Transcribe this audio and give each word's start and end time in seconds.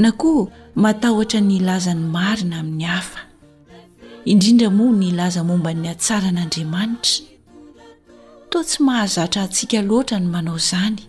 na 0.00 0.10
koa 0.12 0.46
matahotra 0.80 1.40
ny 1.40 1.54
ilaza 1.60 1.92
ny 1.94 2.04
marina 2.14 2.56
amin'ny 2.64 2.84
hafa 2.88 3.20
indrindra 4.30 4.68
moa 4.70 4.94
ny 5.00 5.06
ilaza 5.12 5.40
momba 5.48 5.70
ny 5.76 5.86
atsaran'andriamanitra 5.92 7.28
toa 8.50 8.64
tsy 8.68 8.78
mahazatra 8.86 9.40
antsiaka 9.48 9.78
loatra 9.88 10.16
ny 10.22 10.26
manao 10.34 10.56
izany 10.62 11.00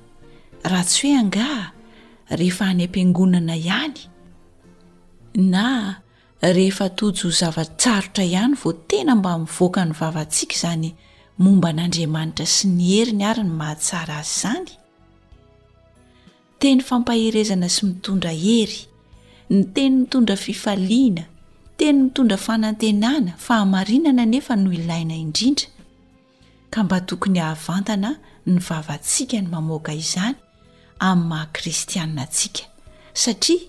raha 0.72 0.84
tsy 0.90 1.00
hoe 1.06 1.18
angaha 1.22 1.64
rehefa 2.40 2.64
hany 2.70 2.84
am-piangonana 2.86 3.56
ihany 3.64 3.98
na 5.54 5.66
rehefa 6.58 6.86
tojo 6.98 7.28
zavatsarotra 7.40 8.24
ihany 8.32 8.56
vo 8.62 8.70
tena 8.90 9.14
mba 9.20 9.32
mivoaka 9.42 9.82
ny 9.88 9.94
vavantsiaka 10.00 10.54
izany 10.58 10.90
momba 11.44 11.70
n'andriamanitra 11.76 12.46
sy 12.56 12.64
ny 12.76 12.82
heriny 12.92 13.24
ary 13.30 13.44
ny 13.48 13.52
mahatsara 13.60 14.14
azy 14.22 14.36
zany 14.44 14.72
nyteny 16.64 16.82
fampaherezana 16.88 17.68
sy 17.68 17.84
mitondra 17.90 18.32
hery 18.32 18.78
ny 19.52 19.66
teny 19.76 19.96
ny 20.00 20.06
tondra 20.14 20.38
fifaliana 20.40 21.26
teny 21.82 21.98
ny 22.06 22.12
tondra 22.16 22.38
fanantenana 22.40 23.34
fahamarinana 23.46 24.24
nefa 24.30 24.56
no 24.62 24.72
ilaina 24.74 25.16
indrindra 25.24 25.68
ka 26.72 26.80
mba 26.86 26.98
tokony 27.10 27.40
hahavantana 27.44 28.12
ny 28.48 28.60
vavantsika 28.68 29.42
ny 29.44 29.48
mamoaka 29.52 29.92
izany 30.02 30.38
amin'ny 31.08 31.28
mahakristianina 31.32 32.22
antsika 32.28 32.64
satria 33.14 33.68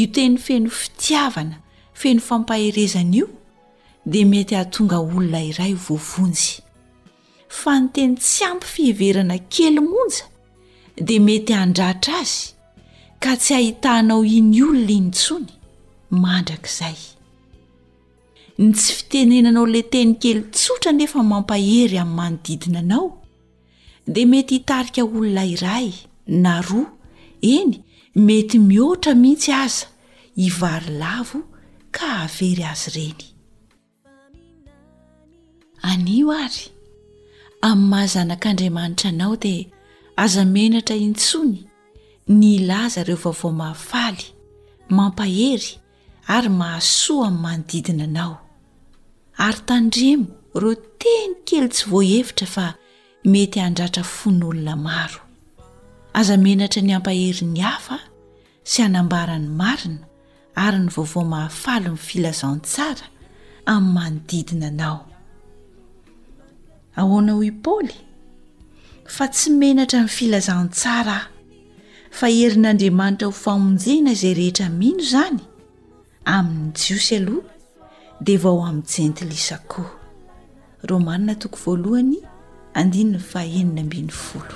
io 0.00 0.06
teny 0.16 0.34
feno 0.46 0.70
fitiavana 0.80 1.56
feno 2.00 2.20
fampaherezana 2.28 3.14
io 3.20 3.26
dia 4.12 4.26
mety 4.32 4.54
hahatonga 4.58 4.98
olona 5.06 5.44
iray 5.52 5.78
o 5.78 5.82
voavonjy 5.88 6.48
fa 7.60 7.78
ny 7.80 7.86
teny 7.94 8.18
tsy 8.18 8.44
ampy 8.50 8.66
fihiverana 8.74 9.38
kelo 9.54 9.82
monja 9.94 10.26
dia 11.04 11.20
mety 11.24 11.52
handratra 11.60 12.14
azy 12.22 12.38
ka 13.22 13.32
tsy 13.40 13.52
hahitahnao 13.56 14.20
iny 14.36 14.58
olona 14.66 14.92
iny 14.98 15.10
tsony 15.20 15.50
mandrakaizay 16.22 16.98
ny 18.62 18.70
tsy 18.78 18.92
fitenenanao 18.98 19.66
la 19.74 19.80
teny 19.92 20.12
kely 20.22 20.40
tsotra 20.56 20.90
nefa 20.98 21.18
mampahery 21.32 21.96
amin'ny 22.04 22.16
manodidina 22.18 22.80
anao 22.84 23.06
dia 24.12 24.26
mety 24.32 24.52
hitarika 24.58 25.00
olona 25.04 25.44
iray 25.54 25.88
na 26.42 26.52
roa 26.68 26.88
eny 27.56 27.72
mety 28.26 28.56
mihoatra 28.68 29.12
mihitsy 29.22 29.52
aza 29.64 29.86
hivarilavo 30.42 31.38
ka 31.96 32.06
havery 32.20 32.64
azy 32.72 32.90
ireny 32.96 33.24
anio 35.90 36.26
ary 36.44 36.62
amin'ny 37.70 37.88
mahazanak'andriamanitra 37.90 39.08
anao 39.14 39.34
dia 39.44 39.75
aza 40.16 40.44
menatra 40.44 40.96
intsony 40.96 41.58
ny 42.38 42.44
ilaza 42.56 43.00
ireo 43.00 43.16
vaovao 43.22 43.52
mahafaly 43.52 44.24
mampahery 44.88 45.70
ary 46.36 46.48
mahasoa 46.48 47.28
amy 47.28 47.38
manodidinanao 47.42 48.36
ary 49.46 49.60
tandremo 49.68 50.26
iro 50.56 50.70
tteny 50.98 51.32
kely 51.46 51.68
tsy 51.74 51.84
voahevitra 51.90 52.46
fa 52.54 52.66
mety 53.30 53.58
handratra 53.64 54.02
fono 54.02 54.48
olona 54.48 54.76
maro 54.88 55.20
aza 56.18 56.34
menatra 56.44 56.80
ny 56.82 56.92
ampahery 56.96 57.46
ny 57.54 57.60
hafa 57.70 57.98
sy 58.70 58.78
hanambarany 58.82 59.48
marina 59.60 60.02
ary 60.64 60.78
nyvaovao 60.78 61.24
mahafaly 61.34 61.88
ny 61.92 61.96
filazan 62.06 62.60
tsara 62.60 63.06
amyy 63.74 63.92
manodidinanao—. 63.94 64.98
fa 69.08 69.26
tsy 69.32 69.50
menatra 69.60 70.00
minny 70.00 70.08
filazan 70.16 70.66
tsaraaho 70.74 71.28
fa 72.18 72.26
herin'andriamanitra 72.36 73.26
ho 73.28 73.32
fahonjena 73.44 74.10
izay 74.16 74.34
rehetra 74.38 74.66
mino 74.78 75.02
zany 75.12 75.40
amin'ny 76.36 76.72
jiosy 76.80 77.14
aloha 77.18 77.52
dia 78.26 78.38
vao 78.44 78.58
amin'ny 78.68 78.86
jently 78.90 79.36
isa 79.40 79.58
koo 79.70 79.86
rômanina 80.88 81.34
toko 81.40 81.56
volony 81.64 82.18
andinny 82.78 83.18
aeninambifolo 83.40 84.54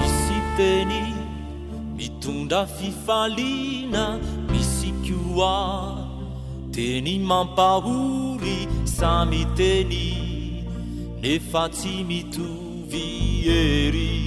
misiteni 0.00 1.02
mitunda 1.96 2.66
fifalina 2.66 4.18
misi 4.50 4.92
kua 5.06 6.06
teni 6.70 7.18
mampahuri 7.18 8.68
samiteni 8.84 10.16
nefatsi 11.22 12.04
mituvieri 12.08 14.22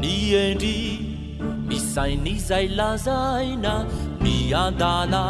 niendi 0.00 1.09
misain'izay 1.72 2.66
lazaina 2.78 3.74
miadala 4.24 5.26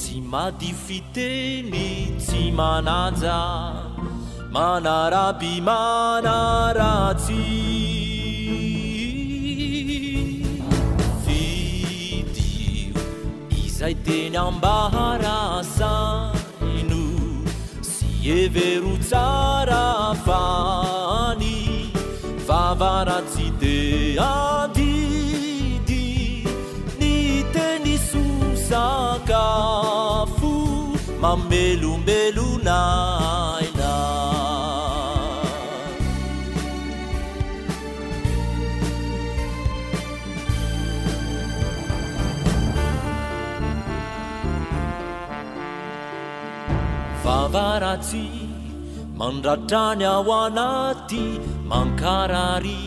tsy 0.00 0.16
madifiteny 0.32 1.74
tsy 2.24 2.42
manaja 2.60 3.40
manarabi 4.54 5.54
manaratsy 5.68 7.42
vidio 11.24 13.00
izay 13.62 13.94
teny 14.06 14.36
ambaharasaino 14.48 17.02
sy 17.92 18.08
evero 18.40 18.94
tsara 19.08 19.84
fany 20.26 21.52
favaratsy 22.46 23.46
dea 23.62 24.34
sakafo 28.70 30.54
mamelombelonaina 31.22 33.92
vavaratsy 47.22 48.28
mandratrany 49.22 50.04
ao 50.12 50.26
anaty 50.42 51.24
mankarary 51.70 52.80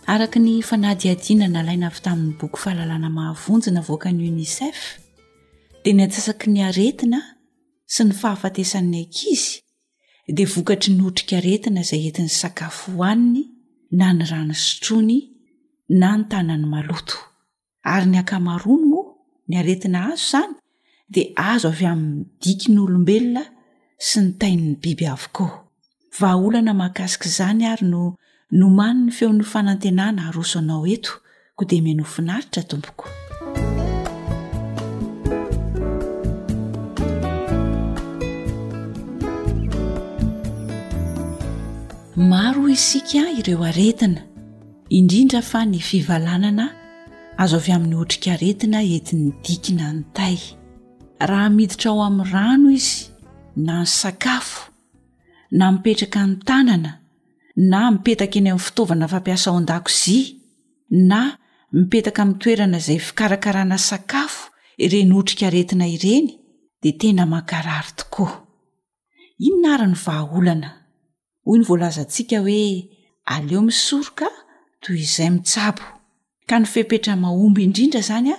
araka 0.08 0.38
ny 0.40 0.62
fanadiadiana 0.64 1.48
na 1.52 1.60
laina 1.62 1.90
avy 1.92 2.00
tamin'ny 2.04 2.36
boky 2.40 2.56
fahalalana 2.56 3.10
mahavonjina 3.12 3.80
voakany 3.84 4.24
unisef 4.30 4.76
dia 5.84 5.92
ny 5.94 6.00
atsasaky 6.02 6.48
ny 6.50 6.64
aretina 6.64 7.20
sy 7.86 8.08
ny 8.08 8.12
fahafatesan'nakizy 8.16 9.59
de 10.36 10.44
vokatry 10.54 10.92
notrikaaretina 11.00 11.82
izay 11.84 12.04
entin'ny 12.10 12.30
sakafo 12.40 12.86
hoaniny 12.98 13.40
na 13.98 14.08
ny 14.16 14.24
rano 14.30 14.54
sotrony 14.68 15.18
na 16.00 16.10
ny 16.18 16.24
tanany 16.30 16.66
maloto 16.74 17.16
ary 17.92 18.06
ny 18.12 18.16
ankamaronono 18.22 19.00
ny 19.48 19.54
aretina 19.60 19.98
azo 20.10 20.16
izany 20.26 20.52
dia 21.12 21.26
azo 21.52 21.68
avy 21.72 21.84
aminny 21.92 22.22
diki 22.42 22.66
nyolombelona 22.74 23.42
sy 24.08 24.18
ny 24.24 24.28
tainin'ny 24.40 24.76
biby 24.82 25.06
avokoa 25.14 25.50
vahaolana 26.20 26.72
mahakasika 26.80 27.26
izany 27.32 27.62
ary 27.72 27.84
no 27.92 28.02
nomani 28.58 29.00
ny 29.06 29.12
feon'ny 29.18 29.44
fanantenana 29.52 30.20
arosoanao 30.28 30.84
eto 30.96 31.12
koa 31.56 31.64
di 31.68 31.76
mianofinaritra 31.84 32.62
tompoko 32.70 33.04
maro 42.20 42.68
isika 42.68 43.22
ireo 43.38 43.64
aretina 43.70 44.20
indrindra 44.96 45.40
fa 45.50 45.60
ny 45.64 45.78
fivalanana 45.88 46.66
azo 47.42 47.56
avy 47.60 47.70
amin'ny 47.76 47.96
otrikaaretina 48.02 48.78
entiny 48.96 49.24
dikina 49.44 49.86
ny 49.94 50.00
tay 50.16 50.36
raha 51.28 51.48
miditra 51.56 51.88
ao 51.92 52.00
amin'ny 52.08 52.28
rano 52.34 52.68
izy 52.78 52.96
na 53.66 53.74
ny 53.80 53.86
sakafo 54.00 54.60
na 55.58 55.66
mipetraka 55.72 56.20
ny 56.26 56.34
tanana 56.48 56.92
na 57.70 57.78
mipetaka 57.94 58.36
eny 58.40 58.50
amin'ny 58.52 58.64
fitaovana 58.66 59.06
fampiasa 59.12 59.46
ao 59.50 59.56
an-dakozia 59.60 60.24
na 61.10 61.20
mipetaka 61.78 62.18
amin'ny 62.22 62.40
toerana 62.42 62.76
izay 62.82 63.00
fikarakarana 63.08 63.78
sakafo 63.88 64.42
ireny 64.84 65.12
otrikaaretina 65.20 65.84
ireny 65.96 66.26
dia 66.82 66.94
tena 67.00 67.22
mankararitokoa 67.32 68.32
inona 69.46 69.68
ary 69.74 69.86
ny 69.92 69.98
vahaolana 70.06 70.70
hoy 71.46 71.58
ny 71.58 71.64
voalazantsika 71.66 72.38
hoe 72.40 72.90
aleo 73.24 73.60
misoroka 73.62 74.28
toy 74.80 74.96
izay 75.00 75.30
mitsapo 75.30 75.84
ka 76.48 76.58
ny 76.60 76.66
fepetra 76.66 77.16
mahomby 77.16 77.62
indrindra 77.64 78.00
izany 78.04 78.28
a 78.34 78.36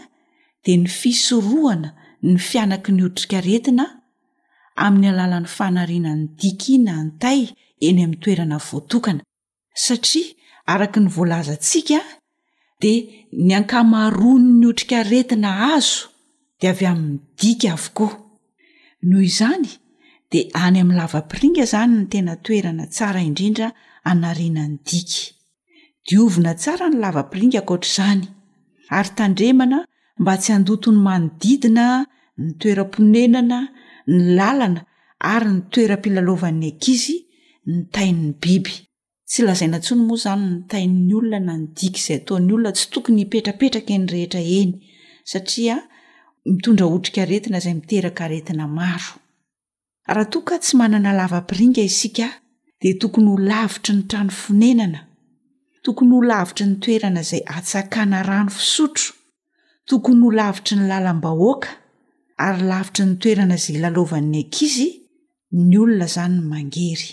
di 0.63 0.75
ny 0.77 0.87
fisorohana 0.99 1.89
ny 2.25 2.37
fianaky 2.37 2.91
ny 2.93 3.03
otrikaretina 3.07 3.85
amin'ny 4.83 5.07
alalan'ny 5.11 5.49
fanarinany 5.57 6.23
dika 6.39 6.75
na 6.85 6.93
ntay 7.09 7.41
eny 7.87 7.99
amin'ny 8.05 8.21
toerana 8.23 8.57
voatokana 8.67 9.21
satria 9.83 10.27
araka 10.73 10.99
ny 11.03 11.09
voalazantsika 11.15 11.99
de 12.81 12.93
ny 13.45 13.51
ankamaroan' 13.59 14.47
ny 14.59 14.65
otrikaretina 14.71 15.49
azo 15.75 16.05
dea 16.59 16.71
avy 16.73 16.85
amin'ny 16.91 17.17
dika 17.39 17.67
avokoa 17.75 18.13
noho 19.07 19.23
izany 19.31 19.69
any 20.33 20.79
amin'ny 20.83 20.95
lavam-piringa 20.99 21.63
izany 21.67 21.91
ny 21.99 22.03
tena 22.13 22.33
toerana 22.47 22.85
tsara 22.95 23.21
indrindra 23.29 23.67
anariana 24.11 24.63
ny 24.71 24.75
diky 24.89 25.21
diovina 26.09 26.51
tsara 26.63 26.85
ny 26.91 26.97
lavam-piringa 27.03 27.61
koatraizany 27.69 28.23
ary 28.97 29.11
tandremana 29.19 29.77
mba 30.21 30.33
tsy 30.41 30.49
andotony 30.57 30.99
manodidina 31.07 31.85
ny 32.43 32.49
toeram-ponenana 32.61 33.59
ny 34.13 34.17
lalana 34.37 34.81
ary 35.33 35.47
ny 35.55 35.59
toeram-pilalovan'ny 35.73 36.67
ankizy 36.71 37.17
ny 37.69 37.77
tainy 37.95 38.23
biby 38.43 38.75
tsy 39.31 39.39
lazaina 39.47 39.77
ntsony 39.81 40.01
moa 40.09 40.21
zany 40.25 40.43
nytain'ny 40.53 41.13
olona 41.19 41.39
na 41.47 41.53
ny 41.61 41.65
diky 41.77 41.99
izay 42.01 42.17
ataon'ny 42.21 42.51
olona 42.55 42.71
tsy 42.77 42.85
tokony 42.93 43.19
ipetrapetraka 43.25 43.93
nyrehetra 44.03 44.41
eny 44.59 44.71
satria 45.31 45.75
mitondra 46.55 46.85
otrikaretina 46.95 47.57
izay 47.61 47.75
miteraka 47.81 48.23
retina 48.33 48.65
maro 48.77 49.09
raha 50.07 50.25
toka 50.25 50.57
tsy 50.59 50.75
manana 50.77 51.13
lavam-piringa 51.13 51.81
isika 51.89 52.27
dia 52.81 52.93
tokony 53.01 53.27
ho 53.31 53.37
lavitry 53.51 53.93
ny 53.95 54.03
trano 54.09 54.31
finenana 54.41 54.99
tokony 55.83 56.11
ho 56.15 56.19
lavitry 56.29 56.65
ny 56.69 56.75
toerana 56.81 57.21
izay 57.25 57.43
atsakana 57.57 58.17
rano 58.29 58.49
fisotro 58.55 59.11
tokony 59.87 60.21
ho 60.23 60.29
lavitry 60.39 60.73
ny 60.77 60.83
lalam-bahoaka 60.91 61.69
ary 62.45 62.61
lavitry 62.71 63.03
ny 63.05 63.13
toerana 63.21 63.55
izay 63.59 63.77
lalovan'ny 63.83 64.37
ankizy 64.41 64.87
ny 65.65 65.73
olona 65.81 66.05
izany 66.09 66.35
ny 66.35 66.41
mangery 66.51 67.09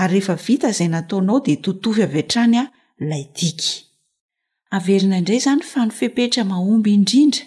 ary 0.00 0.10
rehefa 0.14 0.34
vita 0.44 0.68
izay 0.74 0.88
nataonao 0.94 1.40
di 1.44 1.52
totofy 1.64 2.00
avy 2.04 2.20
antranya 2.22 2.62
laidikaeina 3.08 5.16
indray 5.18 5.40
zany 5.46 5.62
fa 5.70 5.80
nofepetra 5.86 6.42
mahomby 6.50 6.90
indrindra 6.98 7.44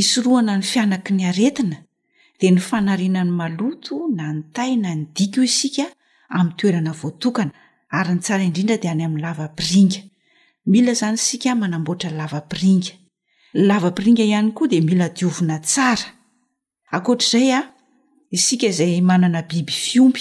isorohana 0.00 0.52
ny 0.56 0.62
fianaky 0.70 1.10
ny 1.12 1.24
aeina 1.30 1.78
nna 2.42 2.98
ny 2.98 3.14
ayna 4.54 4.92
ny 4.94 5.06
isam'ny 5.44 6.52
toenavoana 6.56 7.50
ary 7.92 8.14
ny 8.14 8.20
tsara 8.20 8.42
indrindra 8.42 8.76
di 8.76 8.88
any 8.88 9.02
ain'ny 9.04 9.20
laamiringa 9.20 10.00
mila 10.66 10.94
zany 10.98 11.16
sika 11.16 11.54
manamboatra 11.54 12.10
aamirnga 12.10 12.92
aamiringa 13.54 14.22
ihanykoa 14.26 14.66
di 14.68 14.80
mila 14.80 15.08
dioina 15.14 15.60
aayiszayanabiby 16.92 19.72
fiompy 19.72 20.20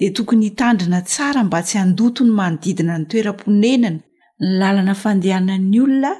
de 0.00 0.10
tokonytandrina 0.10 1.02
tsara 1.02 1.44
mba 1.44 1.62
tsy 1.62 1.78
andotony 1.78 2.30
manodidina 2.30 2.98
ny 2.98 3.04
toera-nenany 3.06 4.00
ny 4.00 4.58
lalana 4.58 4.94
andeana'ny 5.12 5.80
olona 5.84 6.12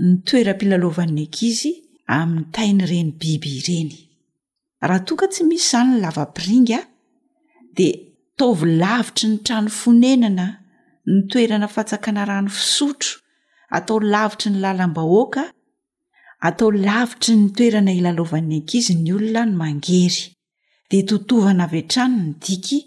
ny 0.00 0.12
toerapilalovanny 0.26 1.28
ani 1.32 1.72
amin'ny 2.16 2.44
taynyreny 2.52 3.12
biby 3.20 3.52
reny 3.68 4.05
raha 4.80 5.00
toka 5.08 5.26
tsy 5.28 5.44
misy 5.44 5.64
izany 5.66 5.90
ny 5.90 6.00
lavapiringaa 6.04 6.84
dea 7.76 7.96
taovy 8.38 8.64
lavitry 8.82 9.26
ny 9.28 9.36
trano 9.46 9.70
fonenana 9.80 10.46
ny 11.12 11.16
toerana 11.30 11.68
fatsakana 11.74 12.22
rano 12.30 12.50
fisotro 12.56 13.12
atao 13.76 13.98
lavitry 14.12 14.48
ny 14.52 14.58
lalam-bahoaka 14.64 15.42
atao 16.48 16.70
lavitry 16.86 17.34
ny 17.40 17.46
toerana 17.56 17.92
ilalovany 17.98 18.52
ankizy 18.58 18.92
ny 18.96 19.10
olona 19.16 19.42
ny 19.48 19.52
mangery 19.62 20.24
de 20.90 20.98
totovana 21.08 21.62
avyean-trano 21.66 22.16
ny 22.24 22.32
diky 22.44 22.78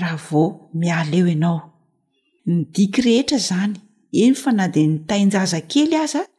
raha 0.00 0.18
vao 0.28 0.44
mialeo 0.78 1.26
ianao 1.32 1.58
ny 2.50 2.56
diky 2.74 3.00
rehetra 3.08 3.38
zany 3.48 3.74
eny 4.22 4.34
fa 4.42 4.50
na 4.56 4.66
di 4.74 4.82
nitainjazakely 4.90 5.96
aza 6.04 6.20
a 6.24 6.30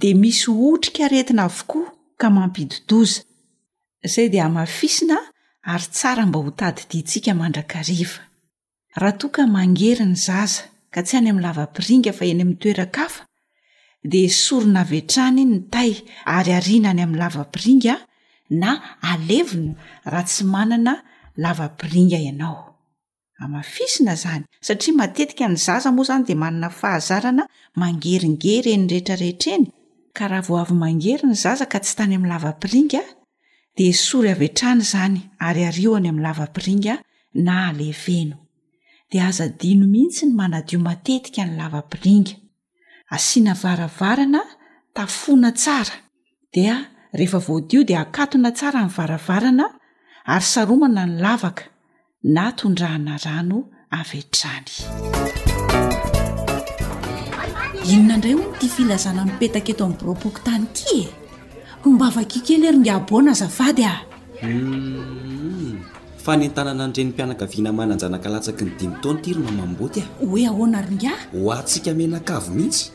di 0.00 0.08
misy 0.20 0.48
otrika 0.68 1.04
retina 1.14 1.42
avokoa 1.50 1.88
ka 2.20 2.26
mampididoza 2.36 3.20
zay 4.08 4.28
di 4.30 4.40
amafisina 4.48 5.16
ary 5.72 5.84
tsara 5.94 6.22
mba 6.26 6.38
hotadidintsika 6.46 7.30
mandrakriva 7.40 8.20
raha 9.00 9.16
toka 9.22 9.42
mangery 9.56 10.04
ny 10.12 10.16
zaza 10.26 10.62
ka 10.94 11.00
ty 11.06 11.12
ay 11.18 11.22
a'ylaamiringa 11.30 12.12
fa 12.18 12.22
ey 12.24 12.30
am'ntoeaa 12.34 13.20
de 14.12 14.20
sorina 14.46 14.82
etrany 15.00 15.40
ny 15.50 15.54
tay 15.74 15.92
aryaina 16.38 16.90
nyam'ny 16.98 17.18
laampiringa 17.20 17.94
na 18.62 18.70
aeina 19.10 19.70
raha 20.12 20.24
tsy 20.28 20.42
manana 20.54 20.92
laapiringa 21.42 22.18
ianaonsaa 22.22 23.54
n 24.02 24.04
zoa 24.62 24.74
znd 24.74 24.86
aahamangeingey 26.48 28.60
ey 28.70 28.78
eetraeetrey 28.96 29.62
k 30.16 30.18
ahavay 30.24 30.70
mangey 30.82 31.16
ny 31.26 31.34
zaz 31.44 31.58
ka 31.72 31.78
tsy 31.84 31.92
tanyam'ny 31.98 32.28
ana 32.32 32.52
de 33.76 33.92
sory 33.92 34.28
avyan-trany 34.34 34.78
izany 34.86 35.16
ary 35.48 35.62
arioany 35.68 36.08
amin'ny 36.08 36.24
lavambiringa 36.26 36.94
na 37.46 37.56
aleveno 37.70 38.36
dia 39.12 39.24
aza 39.30 39.46
dino 39.60 39.84
mihitsy 39.94 40.24
ny 40.26 40.32
manadio 40.40 40.78
matetika 40.86 41.42
ny 41.44 41.52
lavambiringa 41.60 42.34
asiana 43.14 43.52
varavarana 43.62 44.40
tafona 44.96 45.50
tsara 45.60 45.96
dia 46.54 46.74
rehefa 47.18 47.38
voadio 47.46 47.80
dia 47.88 48.00
akatona 48.06 48.50
tsara 48.58 48.78
amin'ny 48.80 48.96
varavarana 48.98 49.66
ary 50.34 50.46
saromana 50.54 51.02
ny 51.06 51.12
lavaka 51.24 51.64
na 52.34 52.44
tondrahana 52.58 53.14
rano 53.24 53.58
aveatrany 53.98 54.72
inona 57.92 58.14
indray 58.16 58.34
o 58.40 58.44
n 58.48 58.56
tifilazana 58.60 59.20
mipetaka 59.28 59.68
eto 59.72 59.82
am'ny 59.86 59.98
bropoky 60.00 60.40
tany 60.46 60.64
k 60.76 60.80
mba 61.92 62.06
avakikely 62.10 62.66
ringa 62.70 62.94
abona 63.00 63.30
azafady 63.30 63.82
a 63.92 64.02
hmm. 64.42 65.76
fanentanana 66.18 66.84
andreny 66.84 67.08
mpianaka 67.14 67.46
vina 67.46 67.70
mana 67.78 67.92
anyzanakalatsaky 67.94 68.64
ny 68.64 68.72
dimyton 68.78 69.16
tyryna 69.22 69.50
mamboty 69.54 70.00
a 70.02 70.06
hoe 70.26 70.46
ahoana 70.46 70.80
ringa 70.82 71.12
hoatsika 71.32 71.90
amenakavo 71.94 72.50
mihitsy 72.58 72.90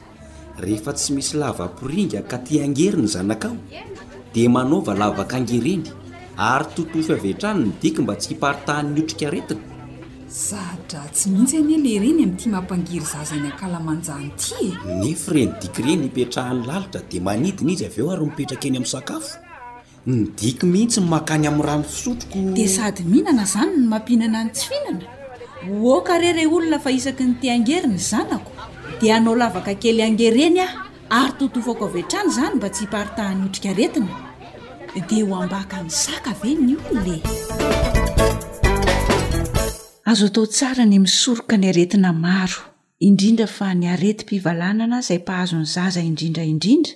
rehefa 0.60 0.92
tsy 0.94 1.14
misy 1.16 1.38
lavapiringa 1.40 2.22
ka 2.30 2.38
ty 2.44 2.54
angeri 2.64 3.00
ny 3.02 3.08
zanakaaho 3.16 3.58
di 4.36 4.48
manaova 4.52 4.92
lavaka 4.94 5.36
angereny 5.40 5.84
ary 6.38 6.68
toto 6.76 6.98
fiavehntrany 7.00 7.60
ny 7.64 7.72
diky 7.82 8.00
mba 8.04 8.16
tsy 8.20 8.30
hiparitahan'nyotrika 8.36 9.30
retina 9.32 9.62
sadydra 10.32 11.04
tsy 11.14 11.30
mihitsy 11.30 11.58
any 11.58 11.74
e 11.76 11.78
le 11.78 11.94
reny 12.02 12.12
amin'ntya 12.24 12.50
mampangiry 12.52 13.06
zazany 13.06 13.48
akalamanjany 13.52 14.28
ity 14.32 14.56
e 14.72 14.94
nefa 15.04 15.32
re 15.36 15.42
nydiky 15.48 15.82
reny 15.88 16.04
hipetrahany 16.08 16.62
lalitra 16.68 17.02
de 17.12 17.20
manidina 17.28 17.72
izy 17.76 17.86
av 17.90 17.98
eo 18.00 18.06
ary 18.14 18.26
mipetrak 18.28 18.64
eny 18.68 18.78
amin'n 18.80 18.90
sakafo 18.94 19.38
ny 20.12 20.30
diky 20.40 20.66
mihitsy 20.74 21.02
makany 21.14 21.48
amin'n 21.50 21.68
rano 21.68 21.84
sotroko 22.00 22.40
dia 22.58 22.68
sady 22.76 23.04
mihinana 23.12 23.46
zany 23.54 23.74
ny 23.76 23.84
mampihinana 23.94 24.44
ny 24.46 24.50
tsy 24.56 24.66
fihinana 24.70 25.06
oka 25.98 26.18
rery 26.22 26.46
olona 26.56 26.80
fa 26.86 26.90
isaky 26.98 27.24
nyti 27.32 27.50
angery 27.56 27.88
ny 27.92 27.98
zanako 28.12 28.52
di 29.02 29.12
anao 29.16 29.36
lavaka 29.42 29.74
kely 29.84 30.02
angereny 30.08 30.60
a 30.66 30.68
ary 31.20 31.34
totofoako 31.40 31.86
ave 31.90 32.02
-trany 32.06 32.30
zany 32.38 32.56
mba 32.56 32.70
tsy 32.72 32.82
hiparitahanyotrika 32.86 33.74
retina 33.74 34.08
dia 35.10 35.26
hoambaka 35.28 35.84
mizaka 35.84 36.32
ve 36.42 36.56
ny 36.56 36.74
olona 36.90 37.16
e 37.18 38.50
azo 40.12 40.26
atao 40.28 40.46
tsara 40.54 40.84
ny 40.86 40.98
misoroka 41.00 41.56
ny 41.58 41.68
aretina 41.72 42.10
maro 42.26 42.60
indrindra 43.08 43.48
fa 43.58 43.68
ny 43.76 43.86
aretympivalanana 43.94 44.98
zay 45.08 45.18
mpahazony 45.24 45.66
zaza 45.76 46.00
indrindraindrindra 46.10 46.94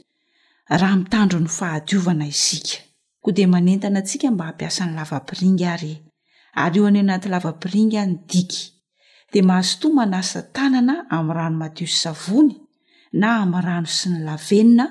raha 0.79 0.95
mitandro 1.01 1.37
ny 1.43 1.47
fahadiovana 1.57 2.25
isika 2.33 2.77
koa 3.21 3.33
dia 3.35 3.47
manentana 3.55 3.97
antsika 4.01 4.27
mba 4.33 4.45
hampiasa 4.49 4.81
n'ny 4.85 4.95
lavam-piringa 4.97 5.71
re 5.81 5.93
ary 6.63 6.77
eo 6.79 6.87
any 6.89 6.99
anaty 7.03 7.27
lavam-piringa 7.33 8.01
ny 8.07 8.13
diky 8.29 8.61
dia 9.31 9.43
mahazotoamanasa 9.49 10.39
tanana 10.55 10.95
amin'ny 11.15 11.35
rano 11.37 11.55
madio 11.61 11.87
s 11.93 12.01
savony 12.03 12.53
na 13.21 13.27
amin'ny 13.41 13.61
rano 13.67 13.87
sy 13.97 14.05
ny 14.11 14.17
lavenina 14.27 14.85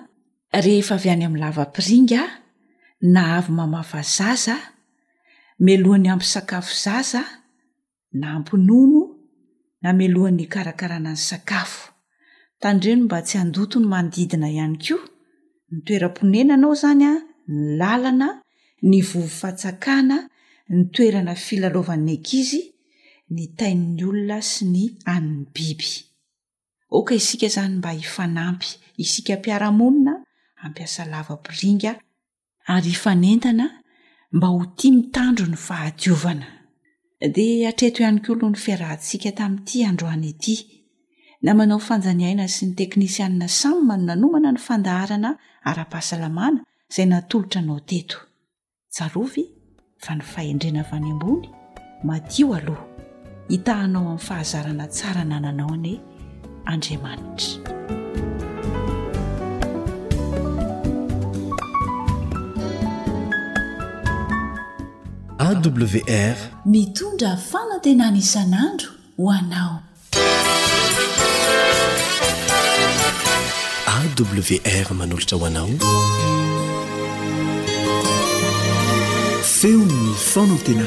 rehefa 0.64 0.94
vy 1.02 1.08
any 1.14 1.24
amin'ny 1.28 1.42
lavampiringa 1.44 2.22
na 3.12 3.22
avy 3.36 3.52
mamava 3.58 4.00
zaza 4.16 4.56
melohany 5.64 6.08
ampysakafo 6.12 6.72
zaza 6.86 7.22
na 8.20 8.26
hampinono 8.34 9.00
namelohan'ny 9.84 10.46
karakarana 10.54 11.12
ny 11.16 11.20
sakafo 11.28 11.80
tanireno 12.60 13.04
mba 13.06 13.18
tsy 13.26 13.34
handoto 13.40 13.76
ny 13.82 13.86
manodidina 13.92 14.46
ihany 14.56 14.76
koa 14.84 15.02
ny 15.72 15.76
toeram-ponenanao 15.86 16.72
izany 16.78 17.04
a 17.10 17.12
ny 17.14 17.18
lalana 17.80 18.28
ny 18.90 18.98
vovifatsakana 19.08 20.16
ny 20.76 20.80
toerana 20.94 21.34
filalaovanenkizy 21.46 22.60
ny 23.34 23.42
tain''ny 23.58 24.00
olona 24.08 24.38
sy 24.50 24.62
ny 24.74 24.82
ann'ny 25.14 25.38
biby 25.54 25.90
oka 26.98 27.12
isika 27.20 27.46
izany 27.50 27.74
mba 27.80 27.90
hifanampy 28.00 28.70
isika 29.04 29.32
mpiara-monina 29.40 30.12
hampiasa 30.60 31.00
lava-piringa 31.12 31.90
ary 32.72 32.88
ifanentana 32.96 33.66
mba 34.36 34.46
ho 34.52 34.60
tia 34.76 34.92
mitandro 34.96 35.44
ny 35.52 35.58
fahadiovana 35.66 36.46
dia 37.28 37.68
atreto 37.72 38.02
ihany 38.02 38.20
k'oloh 38.22 38.52
ny 38.52 38.58
fiarahntsika 38.58 39.32
tamin'nyity 39.32 39.84
androany 39.88 40.28
ety 40.34 40.56
na 41.42 41.54
manao 41.54 41.78
fanjaniaina 41.80 42.46
sy 42.48 42.68
ny 42.70 42.74
teknisianina 42.76 43.48
samymano 43.48 44.04
nanomana 44.08 44.52
ny 44.52 44.60
fandaharana 44.60 45.30
ara-pahasalamana 45.70 46.64
zay 46.94 47.06
natolotra 47.06 47.60
anao 47.64 47.80
teto 47.88 48.18
jarovy 48.96 49.44
fa 50.04 50.16
ny 50.18 50.24
faendrena 50.32 50.82
vany 50.90 51.10
ambony 51.14 51.48
madio 52.04 52.52
aloha 52.58 52.84
hitahanao 53.48 54.04
amin'ny 54.04 54.24
fahazarana 54.28 54.86
tsara 54.88 55.24
nananao 55.24 55.72
anoe 55.76 55.96
andriamanitra 56.72 57.93
wr 65.62 66.34
mitondra 66.70 67.32
fanantena 67.50 68.10
ny 68.10 68.18
isan'andro 68.18 68.90
hoanao 69.22 69.74
awr 73.98 74.88
manolatra 75.00 75.36
ho 75.38 75.46
anao 75.46 75.68
feomny 79.56 80.14
fanantena 80.32 80.86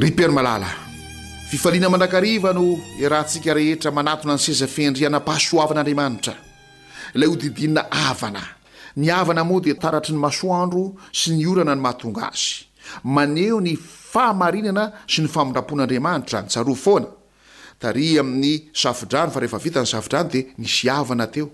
riper 0.00 0.30
malala 0.32 0.68
fifaliana 1.50 1.88
manrakariva 1.90 2.52
no 2.52 2.78
i 3.00 3.08
rahantsika 3.08 3.54
rehetra 3.58 3.90
manatona 3.98 4.34
ny 4.38 4.42
sezafindryhanam-pahasoavan'andriamanitra 4.46 6.34
ilay 7.16 7.28
odidinina 7.34 7.82
avana 8.08 8.42
ny 9.00 9.06
avana 9.20 9.42
moa 9.50 9.60
di 9.64 9.72
taratry 9.84 10.14
ny 10.16 10.20
masoandro 10.26 10.84
sy 11.18 11.28
ny 11.36 11.42
orana 11.50 11.74
ny 11.76 11.82
mahatonga 11.84 12.22
azy 12.30 12.54
maneo 13.16 13.58
ny 13.66 13.72
fahamarinana 14.12 14.84
sy 15.12 15.18
ny 15.26 15.32
famindrapon'andriamanitra 15.34 16.38
nysaroa 16.46 16.78
foana 16.84 17.10
tari 17.82 18.06
amin'ny 18.22 18.54
safdrano 18.82 19.30
fa 19.34 19.38
rehefavitn'ny 19.42 19.92
adrano 19.98 20.28
d 20.32 20.36
misy 20.62 20.86
ana 20.94 21.26
teo 21.34 21.46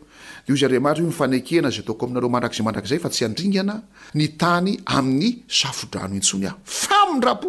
deo 0.47 0.57
zaamatra 0.63 1.01
mifanekena 1.09 1.69
zay 1.75 1.85
taoko 1.89 2.03
aminareomanrakzaymandrakzay 2.07 2.99
fa 3.05 3.09
tsy 3.15 3.23
andringana 3.29 3.75
ny 4.19 4.27
tany 4.43 4.71
amin'ny 4.99 5.31
safdrano 5.61 6.13
intsony 6.19 6.47
ahfamindrapo 6.53 7.49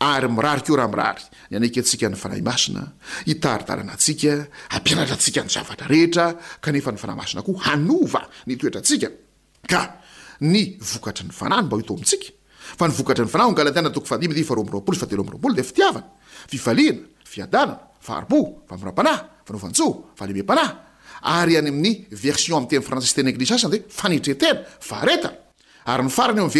ary 0.00 0.28
mirary 0.28 0.62
keo 0.62 0.76
raha 0.76 0.88
mirary 0.88 1.22
ny 1.50 1.56
anekaatsika 1.56 2.06
ny 2.12 2.16
fanahy 2.22 2.42
masina 2.48 2.82
itarytalanatsika 3.32 4.32
ampianatra 4.76 5.14
atsika 5.18 5.40
ny 5.42 5.48
zavatra 5.56 5.86
rehetra 5.92 6.24
aefany 6.64 6.98
fanahy 7.02 7.16
maina 7.20 7.40
ko 7.42 7.60
anva 7.64 8.28
nyoerataa 8.46 9.16
nymayaaaaboara-pnaheemyaya'yamtençaten'iaynetreeaeyany 21.46 21.78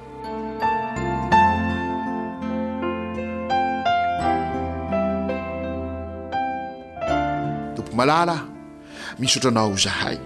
tompo 7.75 7.92
malala 7.99 8.37
misotranao 9.22 9.72
zahay 9.84 10.16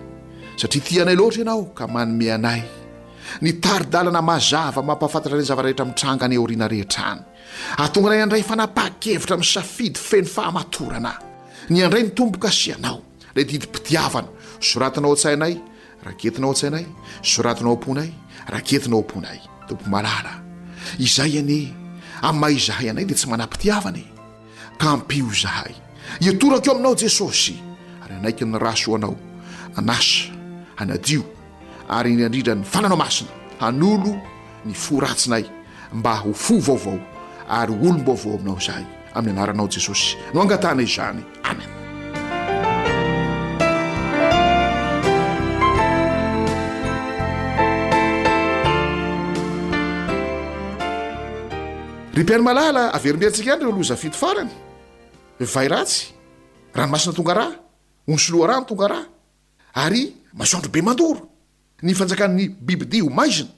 satria 0.61 0.83
ti 0.87 0.95
anay 1.03 1.15
loatra 1.19 1.41
ianao 1.45 1.63
ka 1.77 1.85
manome 1.95 2.29
anay 2.37 2.63
ny 3.43 3.51
taridalana 3.65 4.21
mazava 4.31 4.81
mampahafantatra 4.89 5.37
reny 5.39 5.47
zavarehetra 5.51 5.85
mitrangany 5.91 6.35
eoriana 6.39 6.67
rehetrany 6.73 7.21
ahtonganay 7.83 8.21
andray 8.25 8.43
fanapaha-kevitra 8.51 9.35
ami' 9.39 9.51
safidy 9.55 10.01
feny 10.09 10.27
fahamatoranahy 10.35 11.19
ny 11.71 11.79
andray 11.87 12.03
ny 12.07 12.11
tombokasianao 12.19 12.99
la 13.37 13.41
didim-pidiavana 13.49 14.31
soratinao 14.71 15.13
atsainay 15.17 15.55
raketina 16.07 16.47
o 16.47 16.51
atsainay 16.55 16.85
soratinao 17.33 17.75
aponay 17.79 18.11
rahaketinao 18.51 19.01
aponay 19.05 19.41
tompo 19.69 19.85
malala 19.93 20.35
izay 21.05 21.33
any 21.43 21.59
amay 22.29 22.57
zahay 22.67 22.89
anay 22.93 23.05
de 23.09 23.15
tsy 23.17 23.27
manampitiavany 23.33 24.05
kampio 24.81 25.29
zahay 25.43 25.75
iatoraka 26.25 26.67
eo 26.69 26.75
aminao 26.77 26.95
jesosy 27.03 27.55
ary 28.03 28.15
anaikyny 28.21 28.55
rasoaanao 28.67 29.15
anasa 29.79 30.29
hanadio 30.79 31.23
ary 31.97 32.13
ny 32.17 32.23
andridran'ny 32.29 32.65
falanao 32.73 32.97
masina 33.05 33.31
hanolo 33.63 34.13
ny 34.67 34.73
fo 34.85 34.95
ratsinay 35.05 35.45
mba 35.99 36.13
ho 36.23 36.31
fo 36.45 36.55
vaovao 36.67 36.99
ary 37.59 37.73
olom-bavao 37.75 38.33
aminao 38.39 38.61
zahay 38.67 38.87
amin'ny 39.17 39.39
anaranao 39.39 39.69
jesosy 39.75 40.09
noangatanay 40.35 40.85
izany 40.91 41.23
amena 41.51 41.76
ry 52.17 52.23
mpiany 52.25 52.43
malala 52.43 52.83
averimberantsika 52.97 53.45
ihany 53.49 53.61
ireo 53.61 53.73
lozafito 53.77 54.17
farany 54.23 54.51
vay 55.55 55.69
ratsy 55.73 55.99
ranomasina 56.75 57.13
tonga 57.19 57.35
rah 57.41 57.53
onsoloha 58.13 58.47
rano 58.51 58.65
tonga 58.71 58.87
raha 58.93 59.05
ary 59.85 60.03
masoandrobe 60.39 60.81
mandora 60.89 61.21
ny 61.85 61.93
fanjakany 61.99 62.45
bibidia 62.67 63.03
ho 63.05 63.09
maizina 63.19 63.51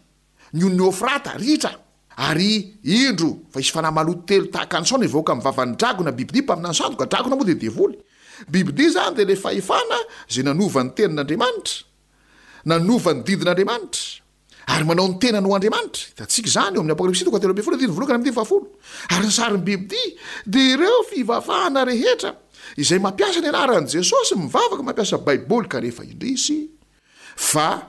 ny 0.57 0.63
onny 0.67 0.83
ofrata 0.91 1.31
ritra 1.43 1.71
ary 2.29 2.53
indro 2.99 3.31
fa 3.53 3.59
isy 3.63 3.71
fanahy 3.77 3.95
malot 3.99 4.21
telo 4.29 4.47
tahaka 4.55 4.75
anysaona 4.79 5.07
avao 5.09 5.23
ka 5.29 5.33
mivavan'ny 5.39 5.75
dragona 5.81 6.11
bibidia 6.19 6.43
mpamina 6.43 6.69
nysandoka 6.73 7.05
dragona 7.13 7.37
moa 7.39 7.45
dia 7.49 7.55
devoly 7.65 7.97
bibidia 8.53 8.91
zany 8.95 9.15
dia 9.17 9.25
ile 9.27 9.37
fahefana 9.45 9.97
izay 10.31 10.43
nanovan'ny 10.49 10.91
tenin'andriamanitra 10.97 11.75
nanovany 12.71 13.21
didin'andriamanitra 13.27 14.05
ary 14.69 14.85
manao 14.85 15.09
ny 15.09 15.15
tenanoo 15.19 15.55
andriamanitra 15.57 16.25
dtsikzany 16.25 16.77
eoami'y 16.77 18.33
arynsaryny 19.15 19.63
bibit 19.65 20.19
de 20.53 20.59
ireo 20.73 21.01
fivavahana 21.11 21.81
rehetra 21.91 22.31
izay 22.83 22.99
mampiasa 23.07 23.41
ny 23.43 23.49
anaran' 23.53 23.87
jesosy 23.95 24.35
mivavaka 24.43 24.83
mampiasabaibly 24.89 25.67
ka 25.73 25.77
eheidry 25.89 26.33
a 27.67 27.81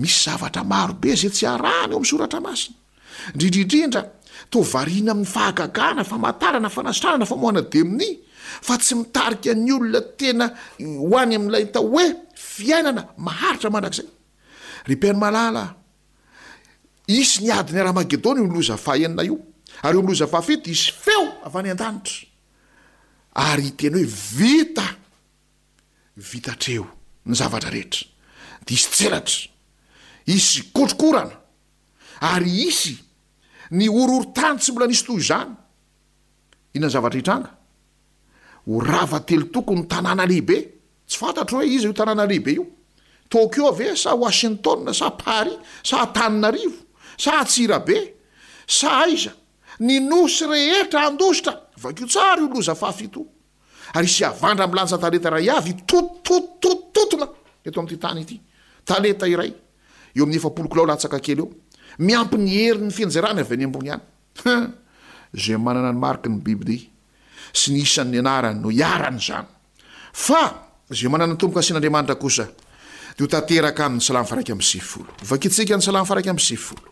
misy 0.00 0.20
zavatra 0.24 0.62
marobe 0.72 1.12
zay 1.20 1.30
tsy 1.34 1.44
aran 1.52 1.88
oam'n 1.96 2.04
soratramaina 2.12 2.68
ndrindrindrindra 3.34 4.02
tovarina 4.52 5.10
ami'ny 5.14 5.26
fahagagana 5.34 6.02
famatarana 6.10 6.68
fanasitranana 6.76 7.26
famoanademni 7.32 8.08
fa 8.66 8.74
tsy 8.82 8.94
mitarika 9.00 9.52
ny 9.64 9.70
olona 9.76 10.00
tena 10.20 10.46
hoany 11.10 11.32
ami'lay 11.38 11.64
ta 11.74 11.80
e 11.82 12.06
fiainana 12.54 13.02
mahaitramaraay 13.18 14.04
isy 17.12 17.44
niadiny 17.44 17.80
arahamakedôny 17.80 18.40
o 18.40 18.48
milozafaenina 18.48 19.22
io 19.26 19.36
ary 19.84 19.96
eo 19.98 20.02
milozafafity 20.04 20.70
isy 20.72 20.92
feo 20.96 21.24
avany 21.46 21.72
an-danitra 21.72 22.28
ary 23.52 23.70
teny 23.80 23.98
hoe 23.98 24.06
vita 24.38 24.86
vitatreo 26.16 26.86
ny 27.26 27.36
zavatra 27.38 27.70
rehetra 27.70 28.08
d 28.66 28.72
isy 28.72 28.88
tselatra 28.90 29.50
isy 30.26 30.64
kotrokorana 30.74 31.36
ary 32.32 32.68
isy 32.68 32.96
ny 33.72 33.88
ororyntany 33.88 34.58
tsy 34.58 34.72
mbola 34.72 34.86
nisy 34.90 35.04
to 35.06 35.18
zany 35.28 35.54
inany 36.76 36.92
zavatra 36.92 37.18
hitrana 37.20 37.50
ho 38.66 38.80
rava 38.80 39.20
telo 39.20 39.46
tokony 39.52 39.86
tanàna 39.90 40.26
lehibe 40.26 40.58
tsy 41.08 41.16
fantatra 41.18 41.58
hoe 41.58 41.66
iza 41.66 41.88
io 41.88 41.92
tanàna 41.96 42.26
lehibe 42.28 42.50
io 42.52 42.66
tôkio 43.32 43.66
ave 43.68 43.96
sa 43.96 44.12
wasintôn 44.14 44.92
sa 44.92 45.10
paris 45.10 45.56
sa 45.82 46.06
taninaarivo 46.06 46.81
sa 47.16 47.38
atsirabe 47.40 48.14
sa 48.66 49.04
aiza 49.04 49.32
ny 49.82 49.98
nosy 50.00 50.46
rehetra 50.46 51.06
andositra 51.08 51.68
vakeo 51.80 52.06
tsara 52.06 52.40
io 52.40 52.48
loza 52.48 52.74
faafito 52.74 53.20
ary 53.94 54.06
sy 54.08 54.24
avandra 54.24 54.66
mlantsa 54.66 54.98
taleta 54.98 55.28
ray 55.30 55.48
avy 55.48 55.74
tototoototototona 55.84 57.26
eto 57.64 57.78
amy 57.80 57.88
ty 57.88 57.98
tany 57.98 58.20
ity 58.20 58.36
taleta 58.84 59.26
irayeoa'y 59.26 60.38
aolklaoaeyeo 60.44 61.50
miampiny 61.98 62.46
heriny 62.56 62.90
finjarany 62.90 63.42
ay 63.42 63.56
ny 63.60 63.66
mbonyanymaai 63.66 64.02
am 73.82 74.00
sevyolo 74.60 75.10
akitsika 75.34 75.74
ny 75.76 75.82
salamy 75.86 76.06
faraiky 76.06 76.30
am 76.30 76.38
sevy 76.40 76.56
folo 76.66 76.91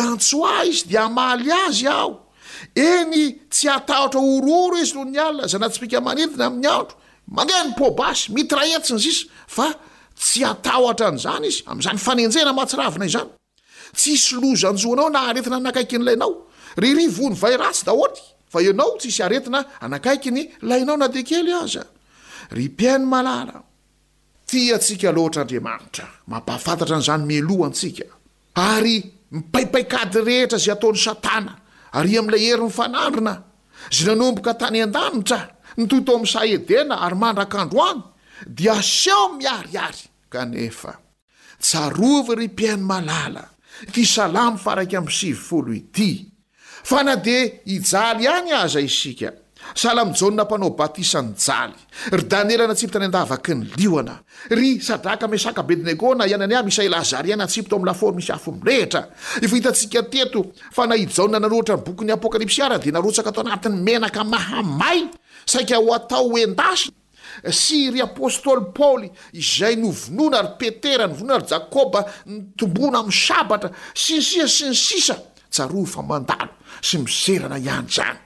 antsoa 0.06 0.54
izy 0.72 0.84
dialy 0.92 1.50
ay 1.50 1.84
aho 1.94 2.10
eny 2.86 3.24
tsy 3.54 3.68
atatra 3.76 4.20
ororo 4.34 4.76
izyoho 4.84 5.04
nyaln 5.16 5.48
zanatikaaninaam'ny 5.52 6.66
aomandeha 6.74 7.60
nypobasy 7.70 8.24
mit 8.36 8.50
raetsiny 8.60 9.00
zy 9.04 9.10
izy 9.14 9.24
fa 9.56 9.66
tsy 10.22 10.40
ataotra 10.52 11.08
nzany 11.16 11.44
izy 11.52 11.62
am'zanyfanejena 11.72 12.52
ahatsirainaizanytssy 12.54 14.12
znanao 14.76 15.08
naaeina 15.16 15.58
naaiky 15.66 15.96
n'lainaoryrinyaasy 16.00 17.84
fa 18.50 18.60
ianao 18.62 18.96
tsisy 18.98 19.22
aretina 19.22 19.64
anakaiky 19.80 20.30
ny 20.34 20.42
lainao 20.66 20.96
na 20.98 21.08
dy 21.14 21.22
kely 21.28 21.52
aza 21.62 21.82
ry 22.54 22.64
mpiainy 22.74 23.06
malala 23.06 23.56
ty 24.50 24.74
atsika 24.74 25.12
lohatrandriamanitra 25.16 26.06
mampahafantatra 26.32 26.96
n'yizany 26.98 27.24
meloh 27.30 27.60
antsika 27.68 28.04
ary 28.70 28.96
mipaipaikady 29.30 30.18
rehetra 30.28 30.58
izay 30.60 30.74
ataon'ny 30.76 31.02
satana 31.06 31.52
ary 31.98 32.12
amin'ilay 32.18 32.46
heryn'ny 32.50 32.74
fanandrina 32.78 33.34
zy 33.96 34.02
nanomboka 34.08 34.52
tany 34.60 34.78
an-danitra 34.86 35.38
ny 35.78 35.84
toytao 35.90 36.16
amin'ny 36.18 36.32
sah 36.34 36.46
edena 36.56 36.94
ary 37.06 37.18
mandrakandro 37.22 37.80
any 37.92 38.02
dia 38.58 38.72
aseo 38.82 39.24
miariary 39.38 40.02
kanefa 40.32 40.92
tsarovy 41.64 42.32
ry 42.40 42.46
mpiainy 42.54 42.84
malala 42.92 43.44
tya 43.92 44.04
salamyfaraky 44.14 44.94
amin'ny 44.98 45.18
sivyfolo 45.20 45.70
ity 45.80 46.10
fa 46.82 47.02
na 47.02 47.14
dia 47.16 47.60
ijaly 47.64 48.26
any 48.26 48.52
aza 48.52 48.80
isika 48.80 49.32
sahlami 49.74 50.12
jaoa 50.12 50.44
mpanao 50.44 50.70
batisany 50.70 51.28
jaly 51.46 51.74
ry 52.10 52.22
daniela 52.22 52.66
natsip 52.66 52.90
tany 52.92 53.04
andavaky 53.04 53.54
ny 53.54 53.66
lioana 53.76 54.18
ry 54.50 54.80
sadraka 54.80 55.28
mesaka 55.28 55.62
bednegona 55.62 56.26
ianany 56.26 56.54
ah 56.56 56.62
misy 56.62 56.80
aelazarianatsipo 56.82 57.68
to 57.68 57.76
ami'ny 57.76 57.86
lafory 57.86 58.16
misy 58.16 58.32
hafo 58.32 58.52
mirehetra 58.52 59.08
efa 59.42 59.56
hitantsika 59.56 60.02
teto 60.02 60.46
fa 60.72 60.86
na 60.86 60.96
ijaona 60.96 61.38
nanohatra 61.40 61.76
ny 61.76 61.82
bokyn'i 61.86 62.12
apokalipsy 62.12 62.62
ara 62.62 62.78
dia 62.78 62.92
narotsaka 62.92 63.28
atao 63.30 63.44
anatin'ny 63.44 63.78
menaka 63.84 64.24
mahamay 64.24 64.98
saika 65.46 65.76
ho 65.76 65.94
atao 65.94 66.28
hoendasia 66.30 66.90
sy 67.52 67.90
ry 67.92 68.00
apôstôly 68.02 68.72
paoly 68.74 69.10
izay 69.32 69.76
novonoana 69.76 70.40
ry 70.42 70.50
petera 70.60 71.06
novonona 71.06 71.38
ry 71.42 71.46
jakôba 71.52 72.00
ny 72.26 72.34
tombona 72.58 72.98
amin'ny 73.04 73.14
sabatra 73.26 73.70
sy 73.94 74.14
nysisa 74.18 74.48
sy 74.48 74.66
ny 74.72 74.74
sisa 74.74 75.16
tsaroa 75.50 75.86
fa 75.86 76.02
mandalo 76.06 76.54
sy 76.80 76.98
mizerana 77.02 77.58
ihany 77.58 77.88
zany 77.90 78.18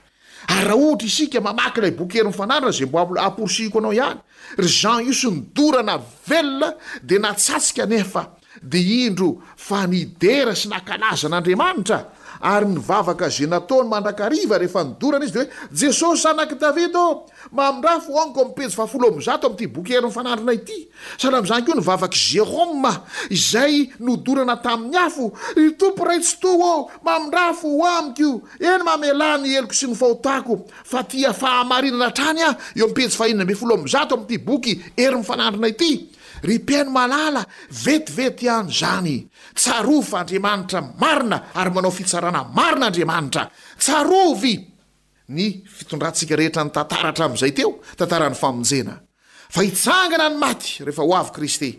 ary 0.47 0.63
raha 0.69 0.75
ohatra 0.77 1.07
isika 1.07 1.41
mamaky 1.41 1.81
lay 1.81 1.91
bokery 1.91 2.27
nyfanarona 2.27 2.71
za 2.71 2.85
mboal- 2.85 3.19
aporosiko 3.19 3.77
anao 3.79 3.93
ihany 3.93 4.19
ry 4.57 4.69
jan 4.79 5.01
io 5.05 5.13
synydorana 5.13 5.97
velna 6.27 6.69
de 7.01 7.19
natsatsika 7.19 7.83
anefa 7.83 8.34
di 8.65 9.05
indro 9.05 9.45
fa 9.55 9.85
nidera 9.85 10.55
sy 10.57 10.71
nakalaza 10.73 11.29
an'andriamanitra 11.29 11.99
ary 12.41 12.65
nyvavaka 12.67 13.29
ze 13.29 13.45
nataony 13.47 13.87
mandrakariva 13.93 14.57
rehefa 14.57 14.81
nidorana 14.89 15.25
izy 15.25 15.35
de 15.37 15.43
oe 15.45 15.49
jesosy 15.81 16.25
zanaki 16.25 16.57
davida 16.57 16.97
ô 16.97 17.29
mamindrafo 17.53 18.09
amiko 18.23 18.41
o 18.41 18.45
mipejy 18.49 18.73
fa 18.75 18.87
folo 18.89 19.11
amzato 19.13 19.47
ami'ty 19.47 19.67
boky 19.69 19.93
hery'myfanandrina 19.95 20.57
ity 20.57 20.79
sady 21.21 21.35
am'zanyko 21.37 21.77
nyvavaka 21.77 22.17
gerôma 22.25 22.91
izay 23.29 23.89
nodorana 24.01 24.57
tamin'ny 24.65 24.97
afo 24.97 25.29
i 25.61 25.71
tomporay 25.77 26.19
tsitoa 26.25 26.69
ô 26.75 26.89
mamindrafo 27.05 27.69
oamiko 27.69 28.31
eny 28.59 28.83
mamelany 28.83 29.55
eloko 29.61 29.73
sy 29.77 29.87
nyfahotako 29.93 30.65
fa 30.91 31.03
tia 31.05 31.33
fahamarinana 31.33 32.09
atrany 32.11 32.41
a 32.43 32.51
eo 32.75 32.89
mipijy 32.89 33.09
fahiny 33.13 33.45
me 33.45 33.53
folomzato 33.55 34.17
ami'ty 34.17 34.37
boky 34.41 34.73
erymyfanandrina 34.97 35.69
ity 35.71 36.14
ry 36.43 36.59
paino 36.65 36.91
malala 36.91 37.43
vetivety 37.83 38.47
any 38.49 38.71
zany 38.71 39.17
tsarofa 39.53 40.17
andriamanitra 40.19 40.81
marina 41.03 41.37
ary 41.61 41.71
manao 41.75 41.91
fitsarana 41.91 42.41
marinaandriamanitra 42.57 43.43
tsarovy 43.83 44.53
ny 45.37 45.45
fitondrantsika 45.75 46.33
rehetra 46.39 46.61
nytantaratra 46.67 47.23
amin'izay 47.27 47.53
teo 47.57 47.71
tantaran'ny 47.99 48.35
famonjena 48.43 48.93
fa 49.55 49.59
hiangana 49.67 50.25
ny 50.31 50.35
maty 50.45 50.67
rehefa 50.87 51.03
ho 51.07 51.13
avy 51.21 51.31
kristy 51.37 51.69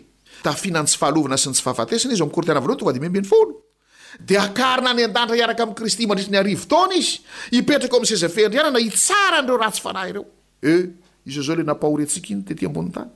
tafina 0.45 0.79
ny 0.83 0.87
tsy 0.89 0.97
fahalana 1.01 1.37
sy 1.41 1.47
ny 1.49 1.53
tsy 1.57 1.63
fahafaesana 1.63 2.13
it 2.15 3.63
dia 4.29 4.41
akarina 4.47 4.91
ny 4.97 5.01
an-danitra 5.07 5.35
iaraka 5.41 5.61
amin'i 5.63 5.77
kristy 5.79 6.03
mandritra 6.09 6.33
nyarivo 6.39 6.63
taona 6.73 6.95
izy 7.01 7.11
ipetraka 7.57 7.95
mi'ny 8.01 8.09
sezafeandrianana 8.13 8.79
hitsaran'ireo 8.85 9.57
ratsy 9.63 9.81
fanah 9.85 10.03
ireo 10.11 10.23
e 10.63 10.71
eh, 10.71 10.81
izo 11.29 11.41
zao 11.47 11.55
le 11.59 11.63
napahory 11.71 12.03
antsika 12.07 12.27
iny 12.33 12.41
tetỳ 12.47 12.63
ambon'ny 12.71 12.89
tany 12.95 13.11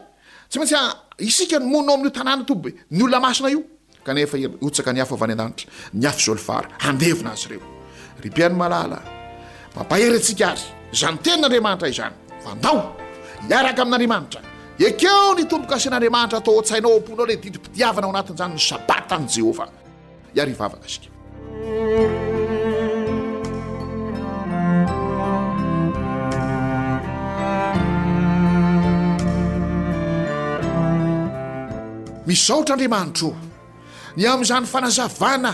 tsy 0.49 0.57
maintsy 0.59 0.77
isika 1.17 1.59
ny 1.59 1.65
moninao 1.65 1.95
amin'io 1.95 2.11
tanàna 2.11 2.43
tombo 2.45 2.69
hoe 2.69 2.75
ny 2.91 3.03
olona 3.03 3.19
masina 3.19 3.49
io 3.49 3.63
kanefa 4.03 4.37
otsaka 4.61 4.93
ni 4.93 4.99
afa 4.99 5.15
avy 5.15 5.23
any 5.31 5.31
an-danitra 5.31 5.69
niafy 5.93 6.21
zolifara 6.25 6.67
hanevina 6.79 7.31
azy 7.31 7.47
reo 7.49 7.61
ripiany 8.21 8.53
malala 8.55 8.99
mampaheryantsika 9.75 10.45
ary 10.49 10.61
zany 10.93 11.17
tenyn'andramanitra 11.23 11.87
izany 11.89 12.15
fanao 12.43 12.95
iaraka 13.49 13.81
amin'n'andriamanitra 13.81 14.41
ekeo 14.79 15.33
ny 15.39 15.47
tomboka 15.47 15.75
asin'andriamanitra 15.79 16.39
atao 16.39 16.53
oatsainao 16.59 16.97
ampoinao 16.99 17.25
le 17.25 17.35
didimpidiavana 17.39 18.07
ao 18.07 18.11
anatin'izany 18.13 18.53
ny 18.55 18.59
sabaty 18.69 19.13
any 19.15 19.27
jehovah 19.27 19.69
iary 20.35 20.51
ivavaka 20.51 20.87
sika 20.87 22.43
izaotr' 32.35 32.71
andriamanitra 32.75 33.31
ny 34.17 34.23
am'izany 34.31 34.67
fanazavana 34.73 35.53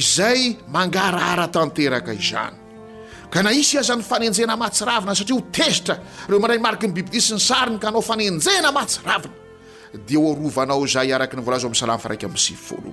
izay 0.00 0.40
mangaraara 0.74 1.46
tanteraka 1.54 2.12
izany 2.14 2.56
ka 3.32 3.42
na 3.42 3.50
isy 3.52 3.76
azany 3.82 4.04
fanenjena 4.10 4.54
matsiravina 4.62 5.14
satria 5.18 5.36
ho 5.38 5.42
tezitra 5.56 5.96
reo 6.28 6.38
mandray 6.44 6.60
mariky 6.66 6.86
ny 6.88 6.92
bibitisi 6.96 7.32
ny 7.36 7.40
sariny 7.48 7.78
ka 7.82 7.88
anao 7.90 8.02
fanenjena 8.10 8.70
matsiravina 8.72 9.38
dia 10.08 10.18
oarovanao 10.24 10.86
zay 10.94 11.10
araky 11.16 11.36
ny 11.38 11.42
voalaza 11.46 11.66
o 11.66 11.70
ain'ny 11.70 11.80
salam 11.82 11.98
faraika 12.04 12.24
amn'nsivyfolo 12.30 12.90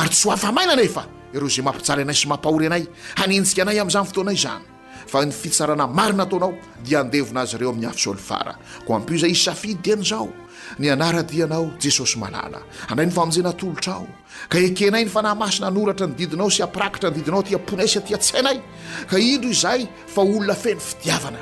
ary 0.00 0.10
tsy 0.14 0.26
hafamaina 0.32 0.74
nefa 0.80 1.02
ireo 1.36 1.50
zay 1.54 1.64
mampijala 1.68 2.00
anay 2.08 2.16
sy 2.22 2.26
mampahory 2.32 2.66
anay 2.70 2.84
hanenjika 3.20 3.60
anay 3.66 3.78
amn'izany 3.82 4.06
fotoana 4.08 4.32
izany 4.38 4.64
fa 5.10 5.16
ny 5.26 5.32
fitsarana 5.42 5.84
marina 5.98 6.22
ataonao 6.28 6.52
dia 6.86 6.98
andevina 7.04 7.40
azy 7.44 7.54
ireo 7.58 7.70
amin'ny 7.72 7.88
afisolifara 7.90 8.52
ko 8.86 8.90
ampo 8.96 9.12
zay 9.22 9.30
isafidyan'izao 9.36 10.26
ny 10.78 10.90
anaradianao 10.92 11.70
jesosy 11.82 12.18
malala 12.20 12.60
andray 12.90 13.06
ny 13.08 13.12
fa 13.14 13.22
amonjenatolotra 13.24 13.92
ao 14.02 14.06
ka 14.52 14.58
ekenay 14.60 15.06
ny 15.06 15.10
fa 15.10 15.22
nah 15.24 15.34
masina 15.38 15.70
noratra 15.70 16.06
ny 16.10 16.14
didinao 16.18 16.50
sy 16.52 16.64
ampirakitra 16.66 17.08
ny 17.10 17.16
didinao 17.16 17.40
tyaponay 17.42 17.88
sy 17.88 18.02
atya 18.04 18.20
tsy 18.20 18.36
ainay 18.40 18.58
ka 19.08 19.16
indro 19.16 19.48
izay 19.50 19.88
fa 20.06 20.20
olona 20.20 20.52
feny 20.54 20.80
fitiavana 20.80 21.40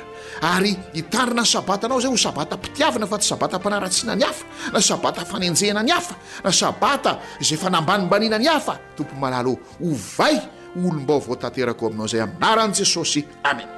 ary 0.55 0.73
hitandrina 0.95 1.43
ny 1.43 1.49
sabatanao 1.53 1.99
zay 2.01 2.11
ho 2.11 2.17
sabata 2.17 2.55
mpitiavana 2.57 3.07
fa 3.07 3.17
ty 3.19 3.25
sabata 3.27 3.59
mpanaratsina 3.59 4.15
ny 4.15 4.23
hafa 4.25 4.45
na 4.73 4.79
sabata 4.81 5.25
fanenjehna 5.25 5.83
ny 5.83 5.91
afa 5.91 6.15
na 6.43 6.51
sabata 6.51 7.19
zay 7.43 7.57
fa 7.57 7.69
nambanimbanina 7.69 8.35
any 8.39 8.47
hafa 8.47 8.79
tompoy 8.95 9.19
malala 9.19 9.49
o 9.51 9.55
o 9.83 9.87
vay 9.91 10.35
olombao 10.77 11.19
vao 11.19 11.35
taterako 11.35 11.85
o 11.89 11.89
aminao 11.89 12.07
zay 12.07 12.21
aminaran' 12.23 12.71
jesosy 12.79 13.21
amena 13.43 13.73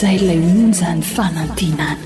zay 0.00 0.18
lay 0.28 0.36
onjany 0.48 1.00
fanany 1.14 1.50
tianany 1.56 2.05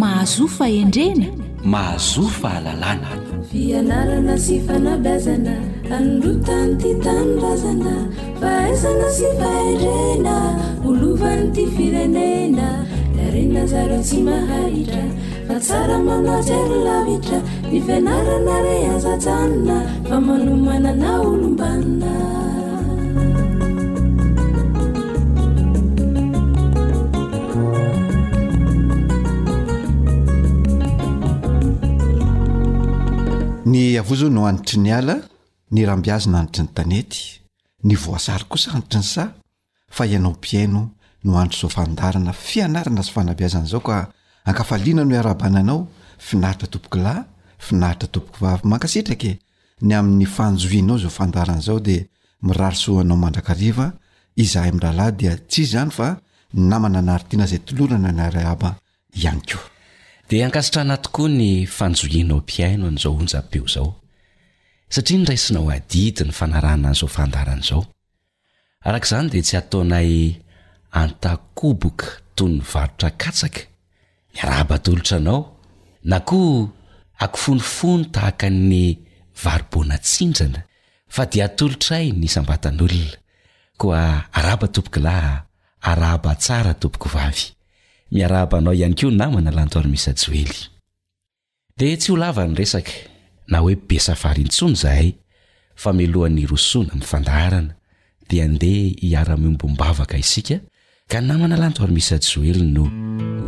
mahazofa 0.00 0.66
endrena 0.80 1.28
mahazo 1.72 2.22
fa 2.40 2.48
halalana 2.56 3.10
fianarana 3.50 4.34
sy 4.44 4.54
fanabazana 4.66 5.54
anorotany 5.96 6.72
ty 6.80 6.90
tanorazana 7.04 7.94
fahazana 8.40 9.08
sy 9.16 9.26
fahendrena 9.40 10.34
olovan'ny 10.88 11.48
ty 11.54 11.62
firenena 11.74 12.68
arena 13.26 13.62
zara 13.70 13.98
tsy 14.06 14.18
mahaitra 14.26 15.02
fa 15.50 15.56
tsara 15.66 15.96
manatsy 16.06 16.54
rylavitra 16.70 17.38
nyfianarana 17.70 18.54
re 18.68 18.76
azajanona 18.94 19.76
fa 20.08 20.16
manomana 20.28 20.92
na 21.02 21.10
olombanina 21.26 22.12
avo 34.00 34.14
zao 34.16 34.28
no 34.36 34.42
anitry 34.50 34.76
nyala 34.86 35.14
nirambiazina 35.74 36.38
anitry 36.40 36.62
ny 36.64 36.68
tanety 36.76 37.20
ny 37.86 37.94
voasary 38.02 38.44
kosa 38.52 38.68
anitri 38.74 38.98
ny 39.00 39.04
sa 39.12 39.24
fa 39.94 40.02
ianao 40.12 40.34
piano 40.44 40.82
no 41.24 41.32
anitro 41.40 41.58
zao 41.68 41.70
fandarana 41.76 42.32
fianarana 42.48 43.02
sy 43.06 43.12
fanabiazana 43.16 43.66
zao 43.72 43.80
ka 43.88 43.96
ankafaliana 44.48 45.02
no 45.06 45.12
oe 45.14 45.18
arabana 45.22 45.58
anao 45.62 45.80
finaritra 46.26 46.66
toboklahy 46.72 47.20
finaritra 47.66 48.08
toboko 48.14 48.36
vavy 48.44 48.64
mankasitrake 48.72 49.32
ny 49.86 49.92
amin'ny 49.98 50.26
fanjohinao 50.36 50.96
zao 51.02 51.10
fandaran' 51.18 51.62
zao 51.68 51.78
dea 51.86 52.02
mirarosoanao 52.46 53.16
mandrakariva 53.24 53.86
izahay 54.42 54.70
amirahalahy 54.72 55.12
dia 55.20 55.32
tsisy 55.48 55.70
zany 55.72 55.90
fa 55.98 56.06
namana 56.70 57.00
naritiana 57.08 57.46
zay 57.50 57.58
tolorana 57.66 58.10
nyariaba 58.18 58.68
ianyko 59.22 59.58
dia 60.28 60.44
ankasitra 60.46 60.82
anatokoa 60.82 61.28
ny 61.32 61.64
fanjohianao 61.76 62.38
m-piaino 62.44 62.86
n'izao 62.90 63.12
onjapeo 63.22 63.64
izao 63.68 63.90
satria 64.94 65.18
nyraisinao 65.20 65.70
adidi 65.76 66.24
ny 66.24 66.32
fanarana 66.38 66.88
an'izao 66.88 67.08
fandarana 67.16 67.62
izao 67.64 67.84
araka 68.88 69.06
izany 69.08 69.28
dia 69.32 69.42
tsy 69.46 69.54
hataonay 69.58 70.10
antakoboka 71.02 72.06
toy 72.36 72.48
ny 72.54 72.60
varotra 72.72 73.08
katsaka 73.22 73.60
ny 74.32 74.38
arahba 74.44 74.76
tolotra 74.84 75.16
anao 75.16 75.40
na 76.10 76.18
koa 76.28 76.68
akofonofono 77.24 78.04
tahaka 78.14 78.48
ny 78.50 78.82
varo-bonatsinrana 79.44 80.60
fa 81.14 81.22
dia 81.32 81.44
atolotra 81.48 82.04
y 82.06 82.12
ny 82.20 82.28
sambatan'olona 82.28 83.16
koa 83.80 84.28
araba 84.38 84.66
tompoka 84.74 85.00
lahy 85.08 85.36
araba 85.92 86.32
tsara 86.36 86.72
tompoko 86.80 87.08
vavy 87.16 87.56
miarahambanao 88.10 88.74
ihany 88.74 88.94
koa 89.00 89.10
namana 89.20 89.50
lanto 89.56 89.76
arymisa 89.80 90.10
ajoely 90.14 90.56
dia 91.78 91.96
tsy 91.96 92.10
ho 92.12 92.16
lava 92.16 92.44
ny 92.46 92.54
resaka 92.58 92.92
na 93.50 93.58
hoe 93.62 93.74
besafari 93.88 94.42
ntsony 94.48 94.72
izahay 94.76 95.08
fa 95.82 95.90
melohan'ny 95.98 96.44
rosona 96.52 96.92
min'ny 96.96 97.06
fandaharana 97.12 97.72
dia 98.28 98.44
ndeha 98.54 98.82
hiara-miombom-bavaka 99.02 100.16
isika 100.24 100.56
ka 101.10 101.18
namana 101.28 101.56
lanto 101.62 101.78
arymisajoely 101.84 102.62
no 102.76 102.84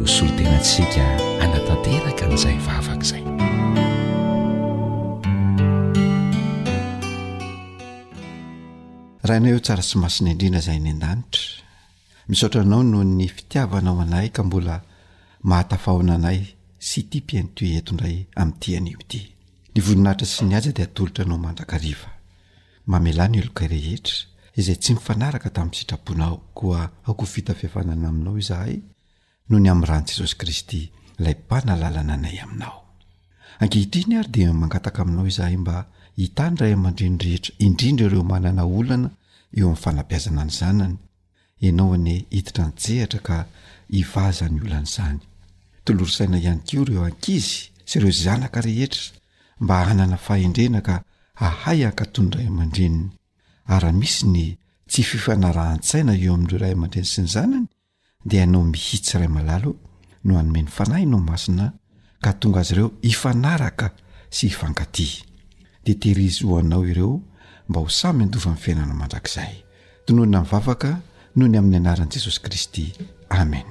hosony 0.02 0.32
tena 0.38 0.58
ntsika 0.62 1.04
hanatanteraka 1.42 2.24
n'izay 2.30 2.58
vavaka 2.66 3.04
izay 3.06 3.24
rahaina 9.28 9.48
eo 9.52 9.60
tsara 9.64 9.82
sy 9.88 9.94
masiny 10.02 10.28
andrinra 10.32 10.60
izay 10.62 10.78
any 10.80 10.90
an-danitra 10.94 11.64
misaotra 12.30 12.60
anao 12.62 12.82
noho 12.82 13.04
ny 13.04 13.26
fitiavanao 13.36 14.00
anay 14.02 14.28
ka 14.36 14.42
mbola 14.46 14.76
mahatafahona 15.48 16.14
anay 16.14 16.38
sy 16.88 17.00
ti 17.10 17.18
mpian 17.24 17.46
tu 17.56 17.62
etondray 17.78 18.16
amin'ty 18.40 18.68
anioty 18.78 19.20
ny 19.72 19.78
voninahitra 19.84 20.26
sy 20.34 20.42
ny 20.46 20.54
aja 20.58 20.70
di 20.76 20.82
atolotra 20.86 21.22
nao 21.26 21.38
mandrakariva 21.44 22.10
mamelano 22.90 23.36
eloka 23.42 23.64
rehetra 23.74 24.16
izay 24.60 24.78
tsy 24.80 24.92
mifanaraka 24.96 25.48
tamin'ny 25.56 25.76
sitraponao 25.78 26.34
koa 26.58 26.80
aoko 27.06 27.24
fita 27.32 27.52
fihafanana 27.58 28.06
aminao 28.12 28.36
izahay 28.42 28.74
noho 29.48 29.60
ny 29.64 29.68
amin'nyrani 29.72 30.06
jesosy 30.08 30.34
kristy 30.40 30.80
ilay 31.18 31.36
mpanalalana 31.44 32.14
anay 32.18 32.36
aminao 32.44 32.76
angihitriny 33.62 34.12
ary 34.20 34.30
dia 34.34 34.48
mangataka 34.60 34.98
aminao 35.02 35.26
izahay 35.32 35.56
mba 35.62 35.76
hitany 36.20 36.54
ray 36.60 36.72
amandrinyrehetra 36.78 37.52
indrindra 37.66 38.04
ireo 38.08 38.24
manana 38.32 38.62
olana 38.78 39.08
eo 39.58 39.66
amin'ny 39.66 39.82
fanampiazana 39.84 40.42
ny 40.48 40.52
zanany 40.60 40.96
ianao 41.64 41.92
any 41.94 42.26
hititra 42.30 42.66
nijehatra 42.70 43.20
ka 43.28 43.36
hivaza 43.94 44.46
ny 44.48 44.60
olan'izany 44.66 45.18
tolorosaina 45.84 46.38
ihany 46.40 46.60
kio 46.68 46.82
ireo 46.86 47.04
ankizy 47.10 47.68
sy 47.88 47.94
ireo 47.98 48.10
zanaka 48.24 48.60
rehetra 48.66 49.04
mba 49.60 49.76
hanana 49.88 50.16
fahendrena 50.26 50.80
ka 50.88 50.94
hahay 51.40 51.80
ankatony 51.88 52.30
ray 52.36 52.46
aman-dreniny 52.52 53.08
arya 53.74 53.92
misy 54.00 54.24
ny 54.34 54.46
tsy 54.90 55.02
fifanarahantsaina 55.10 56.12
eo 56.24 56.32
amin'ireo 56.34 56.58
ray 56.64 56.72
aman-dreny 56.76 57.06
sy 57.12 57.20
ny 57.24 57.28
zanany 57.36 57.66
dia 58.28 58.42
anao 58.46 58.64
mihitsyray 58.72 59.28
malalo 59.36 59.70
no 60.26 60.32
hanomen'ny 60.38 60.68
fanahyinao 60.76 61.20
masina 61.30 61.64
ka 62.24 62.30
tonga 62.40 62.60
azy 62.62 62.72
ireo 62.74 62.88
hifanaraka 63.08 63.86
sy 64.36 64.42
hifangatia 64.50 65.22
detehirzy 65.84 66.42
hoanao 66.48 66.82
ireo 66.90 67.14
mba 67.68 67.78
ho 67.82 67.88
samy 68.00 68.20
andova 68.24 68.50
'ny 68.52 68.58
fiainana 68.62 68.94
mandrakzay 69.00 69.54
tonoina 70.04 70.40
nivavaka 70.42 70.92
no 71.34 71.46
ny 71.46 71.58
amin'ny 71.58 71.78
anaran'i 71.78 72.10
jesosy 72.16 72.40
kristy 72.42 72.86
amen 73.30 73.62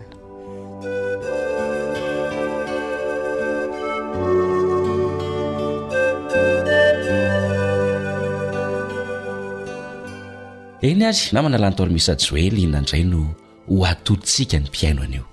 eny 10.90 11.04
azy 11.10 11.34
namana 11.36 11.60
lantormisa 11.60 12.16
joely 12.18 12.64
nandray 12.72 13.04
no 13.04 13.26
ho 13.68 13.84
atolontsika 13.92 14.60
ny 14.62 14.70
mpiaino 14.72 15.04
anio 15.04 15.26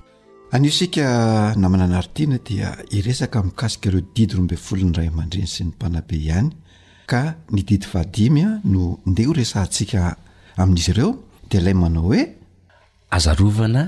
anio 0.52 0.72
sika 0.72 1.54
namana 1.56 1.84
anaritiana 1.84 2.38
dia 2.42 2.72
iresaka 2.90 3.42
mikasika 3.42 3.88
ireo 3.92 4.02
didy 4.14 4.34
rombeny 4.34 4.58
folony 4.58 4.96
ray 4.98 5.10
mandreny 5.10 5.46
sy 5.46 5.64
ny 5.68 5.76
mpanabe 5.76 6.16
ihany 6.18 6.50
ka 7.06 7.22
nydidy 7.54 7.86
fahadimy 7.86 8.42
a 8.46 8.50
no 8.64 8.98
ndeha 9.06 9.28
ho 9.28 9.34
resahantsika 9.40 10.16
amin'izy 10.56 10.90
ireo 10.90 11.12
de 11.50 11.58
ilay 11.60 11.74
manao 11.80 12.02
hoe 12.08 12.22
azorovana 13.16 13.82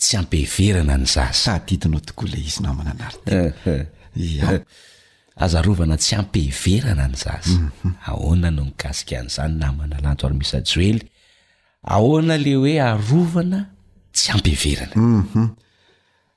tsy 0.00 0.14
ampeverana 0.20 0.94
ny 1.02 1.06
zazy 1.14 1.46
adidinao 1.54 2.00
tokoa 2.06 2.28
lay 2.32 2.42
izy 2.48 2.60
namana 2.64 2.92
nadi 3.00 3.16
eh, 3.34 3.50
eh. 3.66 4.38
a 4.48 4.60
azorovana 5.44 5.96
tsy 6.02 6.12
ampeverana 6.20 7.04
ny 7.12 7.16
zay 7.24 7.42
mhm. 7.56 7.90
ahona 8.10 8.48
no 8.56 8.62
migasikaan'zany 8.68 9.54
namana 9.62 9.96
lanto 10.04 10.22
ary 10.26 10.36
misy 10.40 10.56
joely 10.72 11.02
ahoana 11.94 12.34
le 12.44 12.52
hoe 12.60 12.74
arovana 12.88 13.60
tsy 14.16 14.26
ampehverana 14.34 14.94
mhm. 14.94 15.46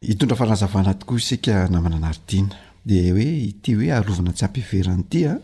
hitondra 0.09 0.35
fanazavana 0.41 0.91
tokoa 0.99 1.17
isika 1.23 1.53
namana 1.73 1.95
anaridiana 2.01 2.55
de 2.89 2.97
hoe 3.11 3.27
ity 3.51 3.71
hoe 3.79 3.89
arovana 3.99 4.31
tsy 4.35 4.43
ampiverany 4.47 5.03
itya 5.05 5.31
ah. 5.35 5.39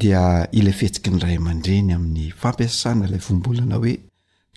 dia 0.00 0.22
ilay 0.60 0.74
fihetsiky 0.80 1.10
ny 1.14 1.18
ray 1.24 1.36
aman-dreny 1.40 1.90
amin'ny 1.96 2.26
fampiasana 2.42 3.04
lay 3.12 3.20
vobolanao 3.26 3.84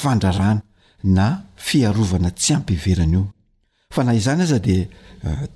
fandrarana 0.00 0.62
na 1.04 1.26
fiarovana 1.66 2.30
tsy 2.38 2.50
ampiverana 2.56 3.10
io 3.16 3.22
fa 3.94 4.02
nah 4.04 4.14
izany 4.18 4.42
aza 4.42 4.58
de 4.68 4.76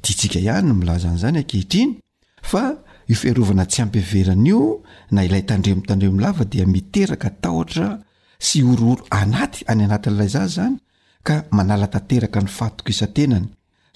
ditsika 0.02 0.38
ihany 0.38 0.72
milazany 0.76 1.16
zany 1.18 1.38
akehitriny 1.38 1.98
fa 2.42 2.74
i 3.08 3.14
firovana 3.14 3.64
tsy 3.70 3.82
ampiverany 3.84 4.48
io 4.52 4.62
na 5.14 5.20
ilay 5.26 5.42
tandremtandremlava 5.48 6.42
dia 6.52 6.66
miteraka 6.74 7.28
taotra 7.44 7.88
sy 8.46 8.58
orooro 8.70 9.04
anaty 9.20 9.60
any 9.72 9.82
anatin'lay 9.86 10.28
zay 10.34 10.48
zany 10.56 10.76
ka 11.26 11.34
manala 11.56 11.86
tateraka 11.94 12.38
ny 12.44 12.48
fatok 12.56 12.86
isatenany 12.92 13.46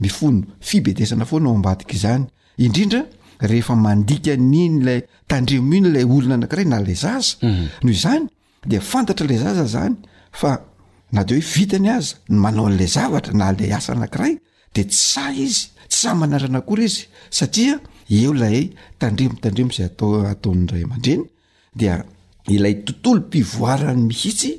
mifono 0.00 0.40
fibetesana 0.60 1.24
foanao 1.26 1.54
ambadika 1.54 1.92
izany 1.94 2.24
indrindra 2.64 3.02
rehefa 3.50 3.74
mandikanyiny 3.86 4.76
lay 4.86 5.00
tandremo 5.30 5.74
iny 5.78 5.88
lay 5.94 6.04
olona 6.14 6.34
anakiray 6.38 6.66
na 6.70 6.78
lay 6.86 6.96
zaza 7.04 7.34
mhm. 7.48 7.64
noho 7.82 7.94
izany 7.98 8.24
defantatralay 8.72 9.38
zaza 9.44 9.64
zany 9.74 9.94
fa 10.40 10.50
nade 11.14 11.32
hoe 11.36 11.44
vitany 11.54 11.88
aza 11.96 12.14
manao 12.44 12.68
n'la 12.70 12.86
zavatra 12.96 13.32
na 13.40 13.48
lay 13.58 13.70
asa 13.78 13.90
anakiray 13.96 14.34
de 14.74 14.82
tsy 14.84 14.98
sa 15.12 15.24
izy 15.46 15.60
tsy 15.90 15.96
sah 16.00 16.14
manarana 16.20 16.60
kory 16.68 16.84
izy 16.90 17.00
satria 17.38 17.74
eo 18.18 18.30
ilay 18.36 18.58
tandremotandremo 19.00 19.72
zay 19.78 19.88
tataon'ray 20.00 20.82
aman-dreny 20.86 21.24
dia 21.78 21.94
ilay 22.54 22.74
tontolo 22.86 23.20
mpivoarany 23.26 24.02
mihitsy 24.10 24.50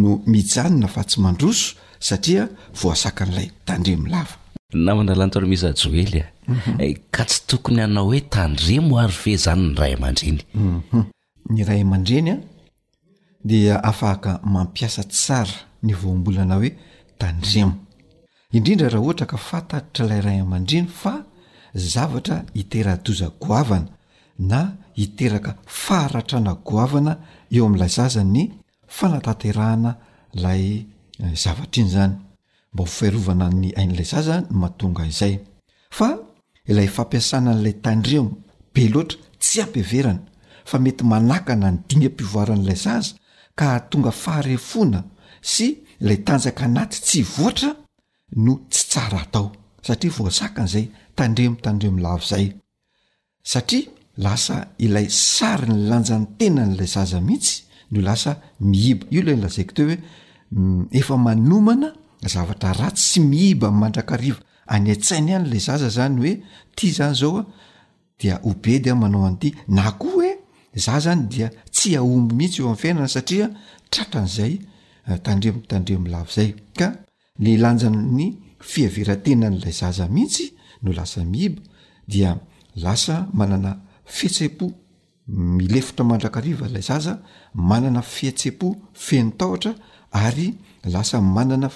no 0.00 0.10
mijanona 0.32 0.88
fa 0.94 1.02
tsy 1.08 1.18
mandroso 1.24 1.66
satria 2.04 2.48
voasaka 2.80 3.24
n'ilay 3.26 3.48
tandremolafa 3.66 4.36
na 4.84 4.92
mandalany 4.96 5.30
tora 5.32 5.46
misajoely 5.46 6.20
a 6.20 6.24
e. 6.24 6.32
mhm. 6.48 6.80
eh, 6.82 6.96
ka 7.10 7.24
tsy 7.24 7.40
tokony 7.46 7.80
hanao 7.80 8.04
hoe 8.04 8.20
tandremo 8.20 8.98
ary 8.98 9.12
fe 9.12 9.36
zany 9.36 9.62
ny 9.62 9.74
ray 9.80 9.92
aman-drenyu 9.94 10.32
mhm. 10.54 11.02
ny 11.54 11.64
ray 11.64 11.80
aman-dreny 11.80 12.30
a 12.32 12.36
dia 13.44 13.82
afahaka 13.84 14.40
mampiasa 14.44 15.02
tsara 15.12 15.58
ny 15.82 15.92
voambolana 15.94 16.54
hoe 16.54 16.70
tandremo 17.18 17.74
indrindra 18.52 18.88
raha 18.88 19.04
ohatra 19.04 19.26
ka 19.32 19.36
fantaitra 19.48 20.02
ilay 20.06 20.20
ray 20.26 20.38
aman-dreny 20.40 20.88
fa 21.00 21.12
zavatra 21.74 22.36
hiteradoza 22.54 23.28
goavana 23.42 23.86
na 24.38 24.60
hiteraka 25.00 25.52
faaratrana 25.82 26.52
goavana 26.68 27.12
eo 27.54 27.66
amin'la 27.66 27.88
zaza 27.96 28.22
ny 28.34 28.42
fanataterahana 28.96 29.90
ilay 30.36 30.64
Eh, 31.22 31.32
zavatra 31.34 31.80
iny 31.80 31.88
izany 31.88 32.14
mba 32.74 32.84
hofaiarovana 32.84 33.46
ny 33.60 33.68
hain'ilay 33.76 34.04
zaza 34.12 34.36
no 34.50 34.54
mahatonga 34.60 35.06
izay 35.08 35.34
fa 35.98 36.08
ilay 36.70 36.88
fampiasana 36.96 37.50
an'ilay 37.54 37.72
tandremo 37.84 38.30
be 38.74 38.82
loatra 38.94 39.16
tsy 39.42 39.58
hampeverana 39.64 40.20
fa 40.70 40.76
mety 40.84 41.02
manakana 41.12 41.68
ny 41.72 41.78
dinyampivoaran'ilay 41.88 42.76
zaza 42.84 43.10
ka 43.58 43.68
tonga 43.90 44.12
faharefoana 44.22 45.00
sy 45.52 45.66
ilay 46.02 46.18
tanjaka 46.26 46.62
anaty 46.68 46.98
tsy 47.06 47.20
voatra 47.36 47.70
no 48.44 48.52
tsy 48.72 48.82
tsara 48.90 49.18
atao 49.24 49.46
satria 49.86 50.12
voasaka 50.18 50.60
n'izay 50.68 50.86
tandremotandremolavo 51.16 52.22
zay 52.30 52.46
satria 53.52 53.88
lasa 54.24 54.56
ilay 54.86 55.06
sary 55.34 55.66
ny 55.72 55.76
lanjany 55.90 56.26
tenan'ilay 56.38 56.90
zaza 56.96 57.18
mihitsy 57.26 57.54
no 57.92 57.98
lasa 58.06 58.30
mihibo 58.70 59.04
io 59.14 59.20
ilayinolazaiko 59.24 59.72
te 59.78 59.82
hoe 59.88 59.98
Mm, 60.54 60.86
efa 60.92 61.16
manomana 61.16 61.92
zavatra 62.24 62.72
ra 62.72 62.90
tsy 62.90 63.20
mihiba 63.20 63.68
i 63.68 63.72
mandrakariva 63.72 64.38
any 64.68 64.90
atsaina 64.92 65.30
ihanylay 65.30 65.58
zaza 65.58 65.88
zany 65.90 66.16
hoe 66.22 66.42
ti 66.76 66.90
zany 66.92 67.14
zaoa 67.14 67.46
dia 68.18 68.38
ho 68.44 68.54
be 68.62 68.78
dy 68.80 68.90
a 68.90 68.94
manao 68.94 69.24
an'ity 69.26 69.50
na 69.68 69.90
koa 69.98 70.26
e 70.72 70.78
za 70.84 70.98
zany 71.04 71.22
dia 71.32 71.48
tsy 71.74 71.90
aomby 71.98 72.32
mihitsy 72.38 72.60
eo 72.62 72.66
ami'n 72.68 72.76
fiainana 72.80 73.08
satria 73.14 73.46
tratran'zay 73.92 74.52
eh, 75.10 75.18
tandre 75.24 75.50
mtandre 75.52 75.96
m'lav 75.98 76.28
zay 76.36 76.50
ka 76.78 76.88
le 77.42 77.52
lanjan 77.62 77.96
ny 78.16 78.26
fiaverantenan'lay 78.70 79.72
zaza 79.80 80.04
mihitsy 80.14 80.46
no 80.82 80.90
lasa 80.96 81.20
miiba 81.32 81.60
dia 82.12 82.30
lasa 82.84 83.14
manana 83.38 83.72
fihtsepo 84.14 84.66
milefotra 85.58 86.04
mandrakariva 86.10 86.66
lay 86.74 86.82
zaza 86.90 87.12
manana 87.70 88.00
fihetsepo 88.14 88.68
fenotahtra 89.06 89.72
ary 90.16 90.54
lasa 90.84 91.20
manana 91.20 91.68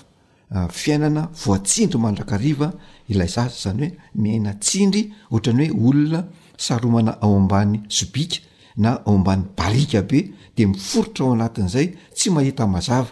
ah, 0.51 0.69
fiainana 0.69 1.29
voatsindry 1.45 1.99
mandrakariva 2.01 2.69
ilay 3.09 3.29
zaza 3.29 3.55
zany 3.63 3.89
hoe 3.89 4.21
miaina 4.23 4.53
tsindry 4.63 5.03
ohatrany 5.31 5.69
hoe 5.71 5.81
olona 5.91 6.21
saromana 6.67 7.13
ao 7.23 7.37
ambany 7.37 7.81
sobika 7.99 8.39
na 8.77 8.91
ao 9.07 9.15
ambany 9.15 9.43
barika 9.57 10.03
be 10.03 10.19
de 10.57 10.67
miforotra 10.67 11.25
ao 11.27 11.33
anatin'izay 11.35 11.89
tsy 12.17 12.31
mahita 12.31 12.67
mazava 12.67 13.11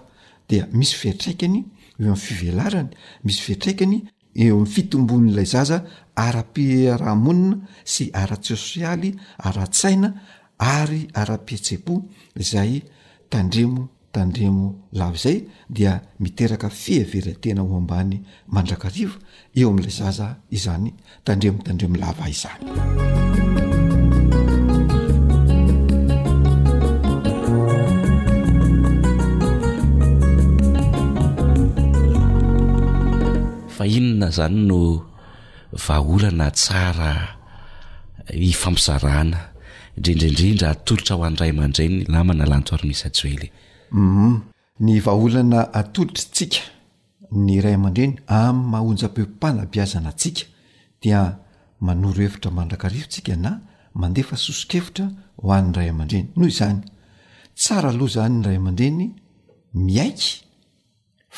dia 0.48 0.68
misy 0.78 0.94
viatraikany 1.02 1.58
eo 2.02 2.06
ami'ny 2.12 2.20
fivelarany 2.24 2.88
misy 3.24 3.40
viatraikany 3.46 3.96
eo 4.44 4.54
am'ny 4.56 4.70
fitombonyilay 4.74 5.46
zaza 5.54 5.78
ara-piarahmonina 6.26 7.56
sy 7.92 8.04
ara-tsosialy 8.22 9.10
ara-tsaina 9.48 10.08
ary 10.78 11.02
ara-pietsepo 11.20 11.94
izay 12.42 12.74
tandremo 13.30 13.82
tandremo 14.18 14.64
lava 14.98 15.14
zay 15.24 15.38
dia 15.76 15.92
miteraka 16.22 16.66
fieveratena 16.82 17.62
ho 17.62 17.72
ambany 17.82 18.16
mandrakariva 18.54 19.16
eo 19.58 19.66
am'ilay 19.72 19.94
zaza 20.00 20.26
izany 20.58 20.88
tandremotandremo 21.26 21.96
lava 22.02 22.24
izany 22.34 22.64
fa 33.76 33.84
inona 33.98 34.28
zany 34.38 34.58
no 34.68 34.78
vaholana 35.86 36.46
tsara 36.60 37.12
ifampizarana 38.50 39.40
indrindrindrindra 39.96 40.66
atolotra 40.74 41.12
ho 41.18 41.22
andray 41.30 41.50
amandrayny 41.54 41.96
lamana 42.14 42.44
lantsoarymisy 42.52 43.04
ajoely 43.10 43.50
Mhm. 43.90 44.40
ny 44.80 45.00
vaaholana 45.02 45.72
atolitra 45.72 46.24
tsika 46.32 46.58
ny 47.32 47.60
ray 47.60 47.74
aman-dreny 47.74 48.16
amn'ny 48.26 48.70
mahonja-pipanabiazana 48.72 50.10
antsika 50.10 50.44
dia 51.02 51.38
manoro 51.86 52.20
hevitra 52.24 52.50
mandrakarivotsika 52.50 53.34
na 53.44 53.50
mandefa 53.94 54.36
sosokevitra 54.36 55.06
ho 55.42 55.48
an'ny 55.56 55.72
ray 55.76 55.88
aman-dreny 55.90 56.28
noho 56.36 56.48
izany 56.48 56.80
tsara 57.60 57.88
aloha 57.90 58.10
zany 58.14 58.34
ny 58.38 58.44
ray 58.46 58.56
aman-dreny 58.56 59.06
miaiky 59.86 60.30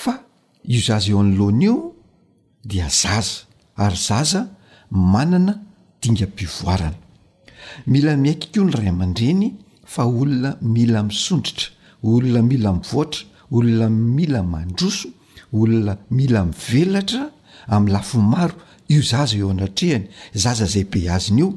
fa 0.00 0.12
io 0.72 0.80
zaza 0.86 1.10
eo 1.10 1.20
an'nylohana 1.22 1.64
io 1.68 1.74
dia 2.70 2.86
zaza 2.88 3.42
ary 3.84 3.96
zaza 4.08 4.40
manana 5.12 5.54
dinga 6.02 6.26
bivoarana 6.36 6.98
mila 7.86 8.12
miaiky 8.24 8.46
koa 8.54 8.64
ny 8.68 8.72
ray 8.78 8.88
aman-dreny 8.92 9.46
fa 9.92 10.02
olona 10.06 10.50
mila 10.74 11.00
misondrotra 11.08 11.66
olona 12.02 12.42
mila 12.42 12.72
mivoatra 12.72 13.24
olona 13.50 13.88
mila 13.90 14.42
mandroso 14.42 15.08
olona 15.52 15.96
mila 16.16 16.44
mivelatra 16.44 17.30
amin'ny 17.68 17.92
lafo 17.92 18.18
maro 18.20 18.54
io 18.92 19.02
zaza 19.10 19.36
eo 19.40 19.50
anatrehany 19.50 20.04
zaza 20.34 20.66
zay 20.66 20.84
be 20.90 21.00
aziny 21.14 21.38
io 21.40 21.48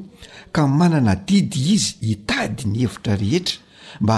ka 0.52 0.66
manana 0.66 1.14
didy 1.28 1.58
izy 1.74 1.90
hitady 2.08 2.64
ny 2.72 2.76
hevitra 2.82 3.14
rehetra 3.22 3.56
mba 4.00 4.16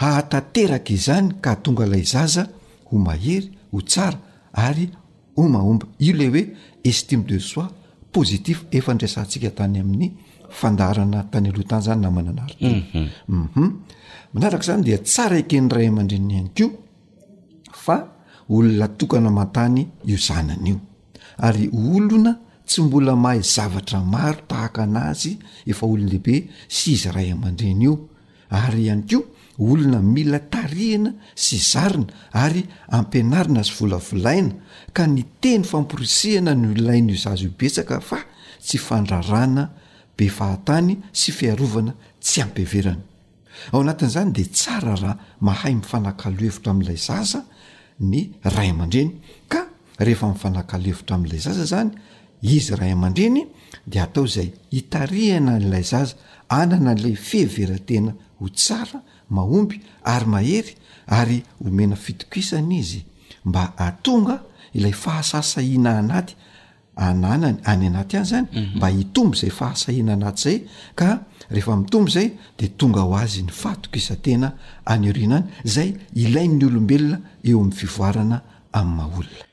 hahatateraka 0.00 0.90
izany 0.96 1.28
ka 1.42 1.52
htonga 1.54 1.84
ilay 1.86 2.04
zaza 2.04 2.42
ho 2.90 2.98
mahery 2.98 3.48
ho 3.70 3.80
tsara 3.82 4.18
ary 4.52 4.88
omaomba 5.36 5.86
io 5.98 6.12
lay 6.16 6.28
hoe 6.28 6.44
estime 6.82 7.24
de 7.28 7.38
sois 7.38 7.70
positif 8.14 8.64
efa 8.70 8.94
ndrasantsika 8.94 9.50
tany 9.50 9.78
amin'ny 9.80 10.10
fandarana 10.50 11.24
tany 11.32 11.48
alohatany 11.48 11.82
zany 11.84 12.00
na 12.00 12.10
manana 12.10 12.42
hariti 12.42 12.96
umhum 13.28 13.48
mhm. 13.54 13.72
manaraka 14.36 14.64
izany 14.68 14.82
dia 14.84 14.98
tsara 15.00 15.36
ekenyray 15.40 15.86
aman-dreny 15.88 16.30
ihany 16.34 16.50
koa 16.52 16.72
fa 17.84 17.96
olonatokana 18.54 19.30
mantany 19.38 19.82
iozanana 20.10 20.68
io 20.68 20.76
ary 21.46 21.68
olona 21.72 22.32
tsy 22.66 22.82
mbola 22.82 23.16
mahay 23.16 23.40
zavatra 23.42 24.00
maro 24.14 24.40
tahaka 24.50 24.82
an'azy 24.82 25.32
efa 25.72 25.84
olonalehibe 25.92 26.36
sy 26.76 26.92
izy 26.94 27.08
ray 27.16 27.28
aman-dreny 27.32 27.80
io 27.88 27.94
ary 28.50 28.82
ihany 28.86 29.02
koa 29.10 29.22
olona 29.68 30.00
mila 30.14 30.40
tarihana 30.54 31.10
sy 31.44 31.56
zarina 31.70 32.12
ary 32.44 32.62
ampianarina 32.98 33.60
azy 33.64 33.72
volavolaina 33.80 34.52
ka 34.96 35.02
ny 35.14 35.22
teny 35.42 35.62
famporisehana 35.72 36.52
no 36.62 36.68
lain'iozazy 36.86 37.48
o 37.50 37.54
besaka 37.60 38.00
fa 38.08 38.18
tsy 38.66 38.76
fandrarana 38.86 39.64
be 40.16 40.28
fahatany 40.38 40.92
sy 41.20 41.32
fiarovana 41.38 41.92
tsy 42.24 42.38
ampehverana 42.46 43.04
ao 43.72 43.80
anatin'izany 43.80 44.30
di 44.32 44.44
tsara 44.56 44.94
raha 45.00 45.12
mahay 45.46 45.74
mifanakalohevitra 45.80 46.70
amin'ilay 46.72 46.96
zaza 47.08 47.40
ny 48.10 48.14
ray 48.56 48.68
aman-dreny 48.74 49.10
ka 49.52 49.60
rehefa 50.06 50.26
mifanakalohevitra 50.32 51.12
amin'ilay 51.16 51.40
zaza 51.46 51.64
zany 51.72 51.90
izy 52.56 52.74
ray 52.80 52.92
aman-dreny 52.96 53.42
dia 53.90 54.02
atao 54.06 54.24
izay 54.30 54.48
hitarihana 54.76 55.54
n'lay 55.62 55.84
zaza 55.92 56.14
anana 56.60 56.90
a'lay 56.94 57.14
fiheverantena 57.28 58.12
ho 58.38 58.46
tsara 58.60 58.98
mahomby 59.36 59.76
ary 60.12 60.26
mahery 60.34 60.70
ary 61.18 61.38
homena 61.62 61.96
fitokisany 62.04 62.74
izy 62.82 63.02
mba 63.48 63.64
atonga 63.88 64.36
ilay 64.78 64.92
fahasasahiana 65.02 65.90
anaty 66.02 66.34
ananany 67.06 67.58
any 67.72 67.84
anaty 67.90 68.14
any 68.20 68.28
zany 68.30 68.46
mhm. 68.56 68.76
mba 68.76 68.86
hitombo 68.96 69.34
izay 69.36 69.50
fahasahiana 69.60 70.12
anaty 70.18 70.40
izay 70.40 70.58
ka 71.00 71.08
rehefa 71.50 71.76
mitombo 71.76 72.10
zay 72.10 72.32
de 72.58 72.68
tonga 72.78 73.02
ho 73.06 73.14
azy 73.16 73.42
ny 73.44 73.50
fatoko 73.52 73.96
isa 73.98 74.16
tena 74.16 74.52
anyorina 74.84 75.36
any 75.40 75.48
zay 75.64 75.90
ilain'ny 76.22 76.64
olombelona 76.66 77.18
eo 77.44 77.58
amin'ny 77.60 77.76
fivoarana 77.78 78.36
amin'ny 78.72 78.96
maholona 78.96 79.44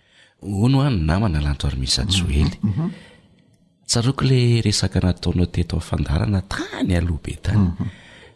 o 0.63 0.67
no 0.69 0.81
hany 0.85 0.97
namana 1.09 1.37
alantoarymisajoely 1.41 2.43
mhm, 2.43 2.69
mhm. 2.69 2.87
tsaroko 3.85 4.25
la 4.25 4.41
resaka 4.65 4.99
nataonao 4.99 5.45
teto 5.53 5.75
amin'nyfandarana 5.77 6.39
tany 6.41 6.95
alohabe 6.97 7.33
tany 7.45 7.59
mhm. 7.59 7.85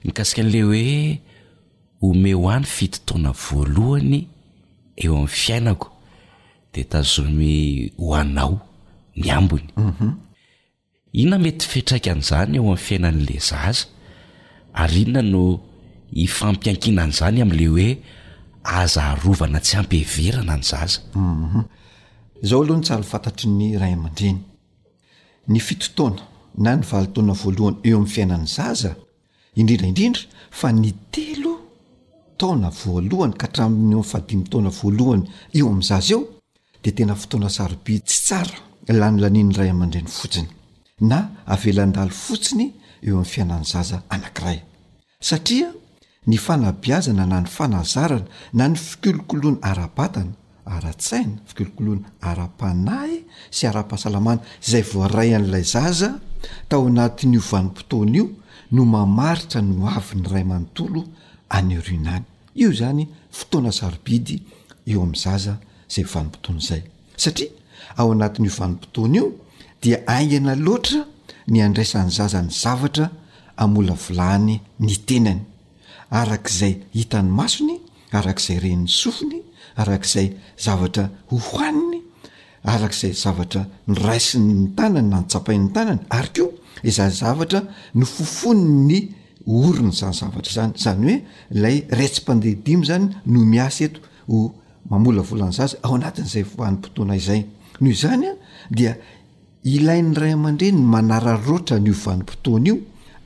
mikasika 0.05 0.41
an'le 0.45 0.62
hoe 0.64 0.84
ome 2.01 2.32
ho 2.34 2.45
hany 2.49 2.66
fitotaona 2.66 3.32
voalohany 3.32 4.22
eo 4.97 5.16
amin'ny 5.18 5.34
fiainako 5.41 5.88
de 6.74 6.82
tazomi 6.84 7.53
hoanao 7.97 8.53
ny 9.18 9.28
ambony 9.34 9.66
inona 11.16 11.39
mety 11.43 11.68
fitraikan'izany 11.72 12.55
eo 12.60 12.64
amin'ny 12.64 12.84
fiainan'la 12.88 13.38
zaza 13.49 13.88
ary 14.84 15.01
inona 15.03 15.22
no 15.32 15.43
hifampiankina 16.20 17.01
an'izany 17.05 17.38
ami'le 17.45 17.66
hoe 17.72 17.89
azaarovana 18.80 19.60
tsy 19.66 19.74
hampeverana 19.78 20.55
ny 20.60 20.64
zaza 20.72 20.99
mhm. 21.16 21.62
zaho 22.47 22.62
aloha 22.64 22.80
ny 22.80 22.84
tsarofantatry 22.88 23.47
ny 23.60 23.64
ray 23.82 23.93
aman-dreny 23.97 24.39
ny 25.51 25.60
fitotona 25.68 26.22
na 26.64 26.72
ny 26.76 26.82
valotaona 26.91 27.34
voalohany 27.41 27.78
eo 27.88 27.95
amin'ny 27.97 28.14
fiainany 28.14 28.45
zaza 28.58 28.91
indrindraindrindra 29.60 30.22
fa 30.60 30.68
ny 30.82 30.89
telo 31.12 31.53
taona 32.39 32.70
voalohany 32.82 33.34
ka 33.39 33.47
htramo'nyfadimytaona 33.47 34.70
voalohany 34.80 35.24
eo 35.58 35.66
amin'nyzaza 35.72 36.12
eo 36.16 36.22
dea 36.84 36.93
tena 36.97 37.14
fotoana 37.22 37.49
sarobi 37.58 37.93
tsy 38.08 38.20
tsara 38.26 38.58
lanolanin'ny 38.99 39.55
ray 39.58 39.70
aman-dreny 39.74 40.12
fotsiny 40.20 40.49
na 41.02 41.18
avelandalo 41.54 42.10
fotsiny 42.24 42.66
eo 43.06 43.14
amin'ny 43.18 43.30
fiainany 43.32 43.64
zaza 43.72 43.98
anankiray 44.14 44.58
satria 45.20 45.70
ny 46.28 46.38
fanabiazana 46.45 47.26
na 47.26 47.38
ny 47.41 47.50
fanazarana 47.58 48.26
na 48.58 48.64
ny 48.68 48.76
fikilokoloana 48.78 49.60
ara-patana 49.70 50.34
ara-tsaina 50.76 51.36
fikolokoloana 51.50 52.08
ara-panahy 52.30 53.16
sy 53.56 53.64
ara-pahasalamana 53.70 54.41
izay 54.66 54.84
voray 54.93 55.30
an'ilay 55.38 55.66
zaza 55.74 56.10
tao 56.70 56.82
anatin'iovanim-potona 56.89 58.12
io 58.18 58.26
no 58.74 58.82
mamaritra 58.95 59.62
no 59.62 59.86
avy 59.98 60.16
ny 60.22 60.26
ray 60.34 60.45
manontolo 60.52 61.02
any 61.58 61.76
runany 61.86 62.26
io 62.62 62.70
zany 62.80 63.04
fotoana 63.38 63.72
sarobidy 63.80 64.36
eo 64.91 65.00
amin'ny 65.06 65.20
zaza 65.26 65.54
zay 65.93 66.06
vanimpotoana 66.14 66.58
izay 66.64 66.82
satria 67.24 67.50
ao 68.02 68.12
anatiny 68.18 68.50
ovanim-potoana 68.50 69.16
io 69.22 69.28
aingana 69.95 70.55
loatra 70.55 71.05
ny 71.47 71.61
andraisany 71.61 72.09
zaza 72.11 72.41
ny 72.41 72.51
zavatra 72.51 73.11
amola 73.57 73.93
volahny 73.95 74.59
ny 74.79 74.95
tenany 75.07 75.41
arak'izay 76.11 76.75
hitany 76.95 77.29
masony 77.29 77.77
arak'izay 78.11 78.59
renny 78.59 78.88
sofiny 78.88 79.41
arak'izay 79.77 80.33
zavatra 80.59 81.09
hohoaniny 81.31 82.01
arak'izay 82.65 83.13
zavatra 83.13 83.67
nyraisiny 83.88 84.53
ny 84.53 84.67
tanany 84.77 85.09
na 85.09 85.21
nytsapai'ny 85.23 85.69
tànany 85.73 86.01
ary 86.09 86.29
ko 86.35 86.51
izay 86.83 87.11
zavatra 87.21 87.61
ny 87.93 88.03
fofony 88.05 88.65
ny 88.91 88.99
orony 89.47 89.91
zanyzavatra 90.01 90.51
zany 90.55 90.73
zany 90.85 91.03
hoe 91.07 91.17
ilay 91.59 91.77
ratsy 91.97 92.21
mpandehadimy 92.21 92.85
zany 92.85 93.05
no 93.25 93.39
miasa 93.53 93.85
eto 93.88 94.01
ho 94.27 94.51
mamola 94.89 95.21
volanyzazy 95.29 95.77
ao 95.83 95.95
anatin'izay 95.95 96.43
voahn'nympotoana 96.43 97.15
izay 97.21 97.41
noho 97.79 97.91
izany 97.93 98.27
a 98.31 98.33
dia 98.75 98.91
ilain'ny 99.64 100.14
ray 100.18 100.34
aman-dreniny 100.34 100.84
manara 100.86 101.36
roatra 101.38 101.80
ny 101.80 101.89
ovanim-potoana 101.91 102.66
io 102.68 102.78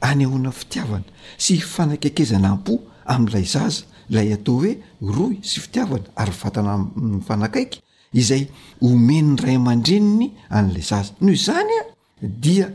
any 0.02 0.24
ahoana 0.24 0.52
fitiavana 0.52 1.04
sy 1.38 1.58
fanakaikezana 1.60 2.52
ampo 2.52 2.78
amin'ilay 3.06 3.46
zaza 3.46 3.84
ilay 4.10 4.32
atao 4.34 4.56
hoe 4.62 4.76
roy 5.02 5.40
sy 5.44 5.60
fitiavana 5.60 6.08
ary 6.16 6.32
vatana 6.44 6.74
am'ny 6.78 7.22
fanakaiky 7.28 7.80
izay 8.14 8.46
omenny 8.82 9.36
ray 9.44 9.56
aman-dreniny 9.56 10.32
an'ilay 10.50 10.84
zaza 10.84 11.14
noho 11.20 11.34
izany 11.36 11.76
a 11.80 11.84
dia 12.28 12.70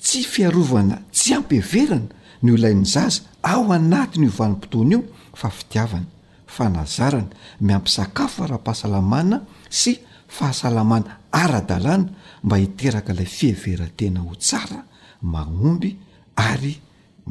tsy 0.00 0.22
fiarovana 0.24 1.00
tsy 1.12 1.34
ampiverana 1.34 2.08
no 2.42 2.54
ilain'ny 2.54 2.86
zaza 2.86 3.22
ao 3.42 3.72
anatiny 3.72 4.28
ovanim-potona 4.28 4.94
io 4.96 5.02
fa 5.34 5.48
fitiavana 5.50 6.06
fanazarana 6.46 7.30
miampisakafo 7.60 8.44
araha-pahasalamana 8.44 9.40
sy 9.70 9.98
fahasalamana 10.28 11.18
ara-dalàna 11.30 12.10
mba 12.44 12.56
hiteraka 12.58 13.12
ilay 13.12 13.28
fiheveratena 13.38 14.20
ho 14.26 14.32
tsara 14.44 14.80
manomby 15.32 15.90
ary 16.48 16.74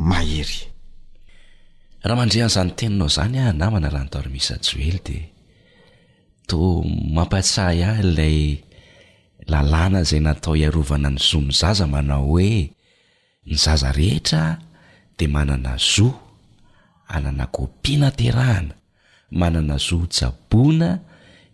mahery 0.09 0.59
raha 2.05 2.17
mandrehan'zany 2.21 2.71
teninao 2.79 3.09
zany 3.15 3.37
a 3.41 3.51
namana 3.61 3.89
lantormisjoely 3.95 4.99
de 5.07 5.17
to 6.49 6.57
mampatsahy 7.15 7.81
ah 7.89 7.97
ilay 8.03 8.37
lalàna 9.51 9.99
zay 10.09 10.21
natao 10.25 10.53
hiarovana 10.59 11.09
ny 11.15 11.19
zoa 11.27 11.41
mizaza 11.47 11.85
manao 11.93 12.23
hoe 12.29 12.49
ny 13.47 13.53
zaza 13.63 13.89
rehetra 13.97 14.43
de 15.17 15.25
manana 15.35 15.73
zo 15.91 16.07
anana 17.15 17.45
kopina 17.55 18.07
terahana 18.19 18.75
manana 19.41 19.75
zoo 19.85 20.03
jabona 20.15 20.89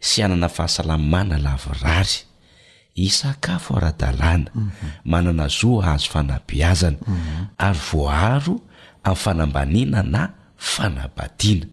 sy 0.07 0.17
anana 0.27 0.47
fahasalamana 0.55 1.35
lavorary 1.45 2.19
isakafo 2.95 3.75
araha-dalàna 3.75 4.49
mhm. 4.55 4.71
manana 5.05 5.47
zoa 5.47 5.83
ahazo 5.87 6.07
fanabiazana 6.09 6.97
mhm. 7.07 7.47
ary 7.57 7.79
voaro 7.91 8.59
amin'ny 9.03 9.15
fanambaniana 9.15 10.01
na 10.03 10.21
fanabadiana 10.55 11.67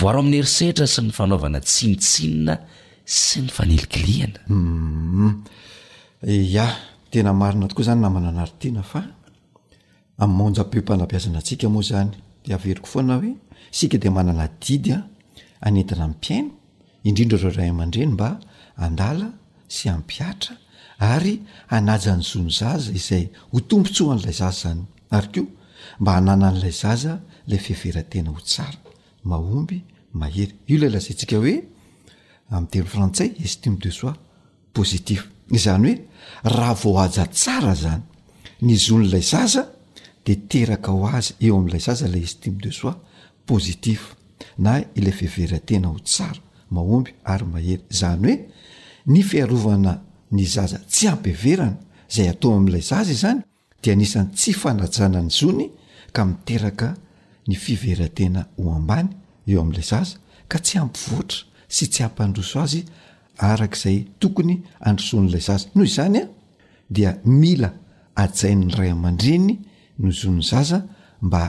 voaro 0.00 0.18
amin'ny 0.22 0.36
herisehitra 0.38 0.86
sy 0.92 1.00
ny 1.02 1.10
fanaovana 1.18 1.58
tsinitsinina 1.66 2.54
sy 3.22 3.38
ny 3.42 3.48
fanelikilihana 3.50 4.40
mhm. 4.48 5.30
a 6.62 6.66
tena 7.10 7.32
marina 7.34 7.66
tokoa 7.68 7.84
zany 7.86 8.00
na 8.00 8.08
manana 8.16 8.40
aritiana 8.46 8.82
fa 8.82 9.00
amin'ny 10.22 10.36
mahonja 10.38 10.64
be 10.70 10.78
mpanabiazana 10.80 11.38
antsika 11.42 11.66
moa 11.74 11.82
zany 11.88 12.14
di 12.44 12.54
averiko 12.54 12.86
foana 12.86 13.14
hoe 13.18 13.32
isika 13.72 13.98
dia 13.98 14.10
manana 14.10 14.46
didya 14.66 14.96
anetina 15.66 16.04
amny 16.04 16.14
mpiaino 16.18 16.50
indrindra 17.02 17.38
reo 17.42 17.50
ray 17.50 17.68
aman-dreny 17.68 18.12
mba 18.14 18.38
andala 18.76 19.41
sy 19.72 19.88
ampiatra 19.88 20.56
ary 21.00 21.36
anaja 21.76 22.12
nyzony 22.16 22.50
zaza 22.60 22.92
izay 22.98 23.24
ho 23.52 23.60
tompontsy 23.70 24.02
ho 24.04 24.10
an'ilay 24.12 24.36
zaza 24.42 24.58
zany 24.64 24.80
aryko 25.18 25.42
mba 26.00 26.10
hanana 26.16 26.46
an'ilay 26.50 26.74
zaza 26.82 27.12
ilay 27.46 27.62
fihverantena 27.66 28.30
ho 28.34 28.40
tsara 28.50 28.80
mahomby 29.30 29.78
mahery 30.20 30.54
io 30.70 30.76
ilay 30.78 30.92
lazantsika 30.94 31.36
hoe 31.42 31.54
ami'nyteny 32.54 32.86
frantsay 32.94 33.28
estime 33.46 33.76
de 33.84 33.90
sois 33.98 34.16
positif 34.76 35.20
zany 35.64 35.86
hoe 35.86 35.94
raha 36.56 36.74
vo 36.82 36.90
aja 37.04 37.24
tsara 37.40 37.72
zany 37.84 38.02
ny 38.66 38.74
zon'ilay 38.86 39.24
zaza 39.32 39.62
de 40.24 40.34
teraka 40.50 40.88
ho 40.96 41.04
azy 41.18 41.32
eo 41.46 41.54
amin'ilay 41.58 41.82
zaza 41.88 42.06
lay 42.14 42.24
estime 42.30 42.58
de 42.64 42.70
sois 42.78 42.96
positif 43.50 44.00
na 44.64 44.72
ilay 44.98 45.14
fihveratena 45.20 45.86
ho 45.92 45.98
tsara 46.10 46.40
mahomby 46.74 47.10
ary 47.32 47.44
mahery 47.54 47.82
zany 48.00 48.32
hoe 48.36 48.61
ny 49.06 49.22
fiarovana 49.22 50.00
ny 50.32 50.46
zaza 50.46 50.78
tsy 50.88 51.08
ampiverana 51.08 51.76
zay 52.10 52.28
atao 52.28 52.56
amin'ilay 52.56 52.80
zaza 52.82 53.14
zany 53.14 53.40
dia 53.82 53.94
nisany 53.96 54.28
tsy 54.36 54.52
fanajanany 54.52 55.30
zony 55.30 55.70
ka 56.12 56.24
miteraka 56.24 56.94
ny 57.48 57.54
fiveratena 57.54 58.46
ho 58.56 58.70
ambany 58.74 59.08
eo 59.46 59.60
amin'ilay 59.60 59.84
zaza 59.92 60.16
ka 60.50 60.58
tsy 60.64 60.78
ampivoatra 60.78 61.38
sy 61.68 61.84
tsy 61.90 62.02
ampandroso 62.04 62.56
azy 62.64 62.80
arak'izay 63.36 63.98
tokony 64.20 64.54
androson'ilay 64.88 65.42
zaza 65.48 65.66
noho 65.74 65.86
izany 65.90 66.18
a 66.22 66.28
dia 66.94 67.10
mila 67.24 67.70
ajainany 68.22 68.70
ray 68.78 68.90
aman-driny 68.90 69.54
no 69.98 70.10
zony 70.10 70.42
zaza 70.42 70.78
mba 71.26 71.42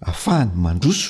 hahafahany 0.00 0.52
mandroso 0.64 1.08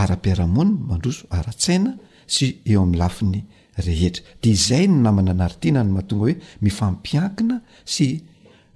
ara-piarahamoniy 0.00 0.76
mandroso 0.88 1.24
ara-tsaina 1.36 1.90
sy 2.34 2.46
eo 2.70 2.80
amin'ny 2.82 2.98
lafiny 2.98 3.40
rhetra 3.78 4.22
de 4.42 4.50
izay 4.50 4.86
ny 4.86 4.96
namana 5.02 5.32
anari 5.34 5.56
tiana 5.62 5.82
ny 5.84 5.90
mahatonga 5.94 6.22
hoe 6.24 6.34
mifampiakina 6.64 7.56
sy 7.92 8.06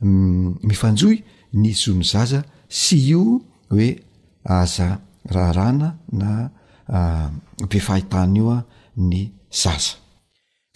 mm, 0.04 0.46
mifanjohy 0.68 1.16
ny 1.60 1.68
zony 1.82 2.04
zaza 2.12 2.40
sy 2.82 2.94
io 3.12 3.22
hoe 3.70 3.88
aza 4.58 4.88
raharana 5.34 5.88
na 6.20 6.30
befahitany 7.70 8.36
io 8.40 8.48
a 8.52 8.58
ny 9.08 9.22
zaza 9.62 9.92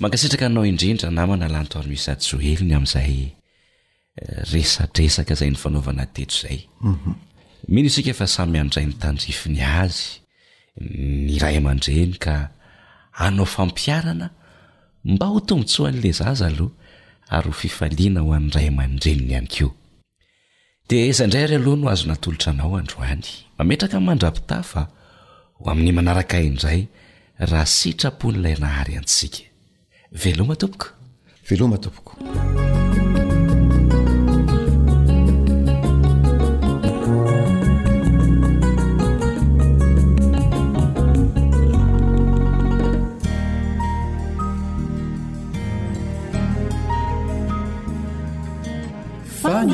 mankasitraka 0.03 0.47
anao 0.51 0.65
indrindra 0.71 1.09
namana 1.19 1.47
lantoarymisy 1.55 2.09
at 2.13 2.21
joelny 2.29 2.75
ami'zay 2.79 3.17
eh, 4.21 4.55
esadresaka 4.61 5.35
zay 5.41 5.51
ny 5.53 5.57
fanaovana 5.65 6.05
tetro 6.17 6.39
zay 6.49 6.59
mhm. 6.89 7.15
mino 7.75 7.89
sikfa 7.95 8.27
samy 8.37 8.57
am'zay 8.65 8.85
nytanjifiny 8.91 9.61
azy 9.83 10.07
ny 11.31 11.37
ray 11.43 11.57
aman-dreny 11.61 12.15
ka 12.25 12.35
anao 13.21 13.45
fampiarana 13.57 14.31
mba 15.05 15.27
ho 15.33 15.39
tombontsho 15.49 15.83
an'lezahza 15.91 16.47
aloha 16.51 16.73
ary 17.37 17.49
ho 17.51 17.55
fifaliana 17.63 18.21
ho 18.25 18.31
anndray 18.41 18.67
amanodreniny 18.73 19.33
ihany 19.33 19.51
ko 19.55 19.67
de 20.89 20.97
izandray 21.13 21.45
ary 21.47 21.57
aloha 21.61 21.77
no 21.81 21.87
azo 21.95 22.05
natolotra 22.11 22.49
anao 22.55 22.73
androany 22.83 23.27
mametraka 23.59 23.97
nmandrapita 24.01 24.57
fa 24.71 24.83
ho 25.59 25.63
amin'ny 25.73 25.93
manarakaindray 25.99 26.81
raha 27.51 27.67
sitrapon'ilay 27.79 28.57
nahary 28.65 28.95
antsika 29.01 29.43
veloma 30.23 30.55
tompoko 30.61 30.87
velohma 31.49 31.77
tompoko 31.85 32.13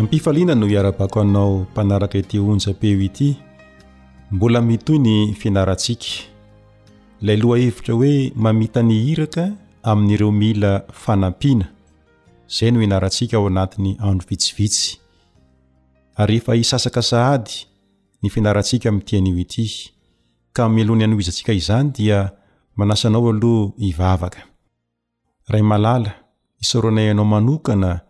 ampifaliana 0.00 0.54
no 0.54 0.68
iarabako 0.68 1.20
anao 1.20 1.58
mpanaraka 1.58 2.18
ity 2.18 2.38
onja-peo 2.38 3.00
ity 3.00 3.36
mbola 4.30 4.60
mitoy 4.62 4.98
ny 4.98 5.32
fianarantsika 5.40 6.06
ilay 7.20 7.36
loha 7.36 7.58
hevitra 7.58 7.94
hoe 7.94 8.32
mamita 8.36 8.82
ny 8.82 8.94
hiraka 9.04 9.52
amin'ireo 9.82 10.32
mila 10.32 10.82
fanampiana 10.92 11.64
izay 12.48 12.70
no 12.70 12.80
hinarantsika 12.80 13.36
ao 13.36 13.46
anatiny 13.46 13.96
andro 14.00 14.26
vitsivitsy 14.30 14.98
ary 16.16 16.36
efa 16.36 16.54
hisasaka 16.54 17.02
sahady 17.02 17.50
ny 18.22 18.28
fianarantsika 18.30 18.88
amin'tian'io 18.88 19.38
ity 19.38 19.90
ka 20.52 20.68
mialohany 20.68 21.02
hano 21.04 21.16
izantsika 21.20 21.52
izany 21.52 21.90
dia 21.90 22.30
manasanao 22.76 23.28
aloha 23.30 23.72
hivavaka 23.78 24.40
ray 25.48 25.62
malala 25.62 26.12
isaoroanay 26.60 27.04
ianao 27.06 27.24
manokana 27.24 28.00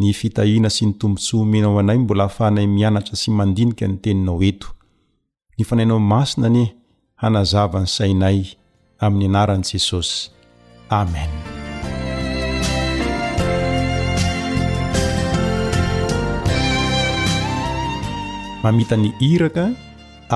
ny 0.00 0.14
fitahiana 0.16 0.70
sy 0.72 0.88
ny 0.88 0.92
tombontsominao 1.00 1.76
anay 1.80 1.98
mbola 2.00 2.24
ahafanay 2.24 2.64
mianatra 2.76 3.12
sy 3.20 3.28
mandinika 3.38 3.84
ny 3.88 3.96
teninao 4.02 4.40
eto 4.48 4.68
ny 5.60 5.64
fanainao 5.68 6.00
masina 6.12 6.46
ani 6.50 6.64
hanazava 7.22 7.78
ny 7.84 7.86
sainay 7.96 8.38
amin'ny 9.04 9.26
anaran'i 9.30 9.66
jesosy 9.76 10.20
amen 11.00 11.28
mamitany 18.64 19.08
hiraka 19.20 19.64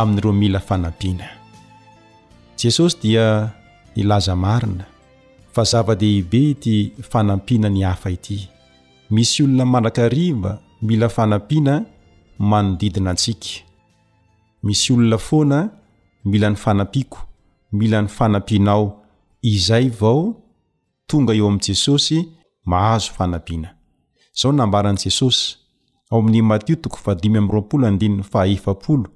amin'ireo 0.01 0.33
mila 0.41 0.61
fanampiana 0.69 1.29
jesosy 2.61 2.97
dia 3.03 3.27
ilaza 4.01 4.35
marina 4.45 4.85
fa 5.57 5.63
zava-dehibe 5.71 6.41
ity 6.53 6.77
fanampiana 7.13 7.69
ny 7.75 7.81
hafa 7.89 8.11
ity 8.13 8.39
misy 9.15 9.43
olona 9.43 9.65
mandrakariva 9.67 10.51
mila 10.89 11.09
fanampiana 11.09 11.77
manodidina 12.51 13.11
antsika 13.15 13.51
misy 14.67 14.93
olona 14.93 15.19
foana 15.29 15.59
mila 16.25 16.51
ny 16.51 16.57
fanampiako 16.65 17.21
mila 17.79 18.01
ny 18.03 18.09
fanampianao 18.19 18.85
izay 19.53 19.87
vao 20.01 20.23
tonga 21.09 21.33
eo 21.39 21.47
amin' 21.49 21.63
jesosy 21.67 22.19
mahazo 22.65 23.09
fanampiana 23.17 23.69
zao 24.41 24.53
nambaran' 24.53 25.01
jesosy 25.05 25.57
ao 26.11 26.19
amin'ny 26.19 26.43
matio 26.43 26.77
toko 26.77 26.97
fadimy 27.05 27.39
am'y 27.39 27.53
roapolo 27.53 27.87
andininy 27.87 28.23
fahaefapolo 28.23 29.09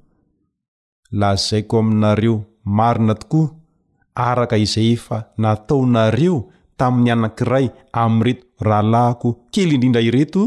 lahzaiko 1.10 1.78
aminareo 1.78 2.36
marina 2.64 3.14
tokoa 3.14 3.50
araka 4.28 4.56
izay 4.56 4.92
efa 4.92 5.16
nataonareo 5.38 6.36
tamin'ny 6.78 7.10
anankiray 7.12 7.70
am'reto 7.92 8.46
rahalahko 8.62 9.32
kely 9.52 9.74
indrindra 9.74 10.00
ireto 10.08 10.42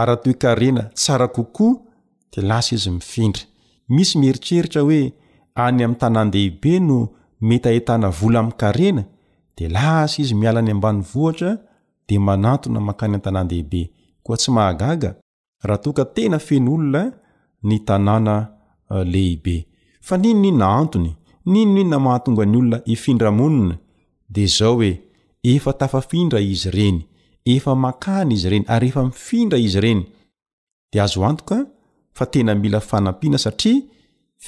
ary 0.00 0.12
atoy 0.12 0.34
karena 0.34 0.82
tsara 0.94 1.28
kokoa 1.28 1.76
de 2.32 2.40
lasa 2.42 2.74
izy 2.74 2.90
mifindry 2.90 3.44
misy 3.94 4.18
mieritreritra 4.22 4.80
hoe 4.82 5.00
any 5.64 5.82
am'n 5.84 5.96
tanàndehibe 6.02 6.72
no 6.88 6.96
mety 7.48 7.68
ahitana 7.70 8.08
vola 8.18 8.38
ami' 8.42 8.56
karena 8.62 9.02
de 9.56 9.64
lasa 9.74 10.16
izy 10.22 10.34
miala 10.40 10.58
any 10.62 10.70
ambany 10.74 11.00
vohtra 11.12 11.50
de 12.08 12.14
manatona 12.26 12.78
makany 12.88 13.14
amtanandehibe 13.16 13.82
ko 14.24 14.32
sy 14.42 14.50
aha 14.64 15.14
ahatoka 15.64 16.04
tena 16.14 16.38
feno 16.46 16.70
olona 16.76 17.02
ny 17.68 17.76
tanàna 17.88 18.34
eh, 18.94 19.04
lehibe 19.12 19.56
fa 20.06 20.14
nino 20.18 20.38
no 20.40 20.48
inona 20.48 20.66
antony 20.80 21.10
nino 21.52 21.72
no 21.74 21.80
inona 21.80 21.96
mahatonga 22.06 22.44
ny 22.50 22.56
olona 22.60 22.78
ifindramonina 22.94 23.74
de 24.34 24.42
zao 24.56 24.74
oe 24.80 24.90
efa 25.52 25.70
tafafindra 25.80 26.38
izy 26.52 26.68
reny 26.76 26.98
efa 27.44 27.74
makany 27.74 28.32
izy 28.34 28.48
reny 28.50 28.64
ary 28.68 28.88
efa 28.88 29.04
mifindra 29.04 29.58
izy 29.58 29.78
ireny 29.78 30.00
de 30.92 30.98
azo 31.04 31.20
antoka 31.30 31.58
fa 32.16 32.24
tena 32.32 32.54
mila 32.62 32.80
fanampiana 32.80 33.38
satria 33.38 33.82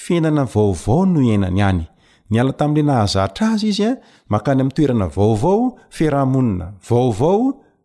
fiainana 0.03 0.45
vaovao 0.53 1.03
noo 1.13 1.31
ainany 1.33 1.61
any 1.71 1.83
ny 2.31 2.37
ala 2.41 2.53
tam'la 2.61 2.83
nahazahtr 2.89 3.43
azy 3.53 3.69
izya 3.73 3.91
makany 4.33 4.61
amny 4.63 4.73
toerana 4.77 5.07
vaovao 5.17 5.61
firahamonina 5.97 6.67
vaovao 6.89 7.45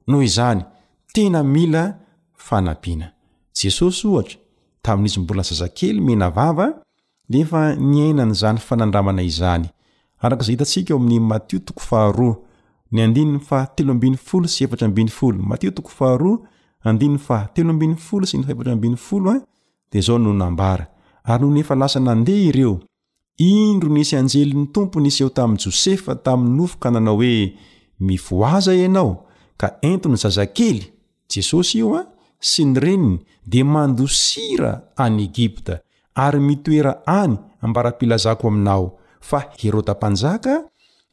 noho 0.09 0.23
izany 0.29 0.61
tena 1.13 1.39
mila 1.53 1.83
fanapina 2.47 3.07
jesosy 3.59 4.03
ohatra 4.11 4.37
tamin'izy 4.83 5.19
mbolan 5.23 5.43
zazakely 5.49 5.99
mena 6.07 6.27
vav 6.37 6.57
lefa 7.31 7.61
ny 7.89 7.97
ainan' 8.07 8.33
zany 8.41 8.57
fanandramana 8.67 9.21
izany 9.31 9.65
arakzay 10.23 10.55
itasika 10.55 10.91
eo 10.93 10.99
amin'ny 11.01 11.19
matio 11.29 11.59
tokofaharo 11.67 12.29
oba 12.91 13.67
eh? 19.91 20.87
ary 21.23 21.45
nonefa 21.45 21.75
lasa 21.77 21.99
nandeha 21.99 22.49
ireo 22.49 22.79
indro 23.37 23.89
nsy 23.93 24.15
anjelin'ny 24.17 24.71
tomponyisy 24.73 25.21
eo 25.23 25.29
tam 25.29 25.53
josefa 25.57 26.15
tamiy 26.17 26.49
nofo 26.57 26.77
ka 26.81 26.89
nanao 26.89 27.15
hoe 27.21 27.53
mivoaza 27.99 28.71
anao 28.73 29.29
ka 29.57 29.77
entony 29.81 30.15
zazakely 30.17 30.89
jesosy 31.29 31.77
io 31.79 31.93
a 31.95 32.01
eh? 32.01 32.05
sy 32.39 32.65
nyreniny 32.65 33.19
de 33.45 33.63
mandosira 33.63 34.83
any 34.97 35.23
egipta 35.29 35.79
ary 36.15 36.39
mitoera 36.39 37.05
any 37.05 37.37
ambarapilazako 37.61 38.47
aminao 38.47 38.97
fa 39.19 39.45
hirotampanjaka 39.61 40.63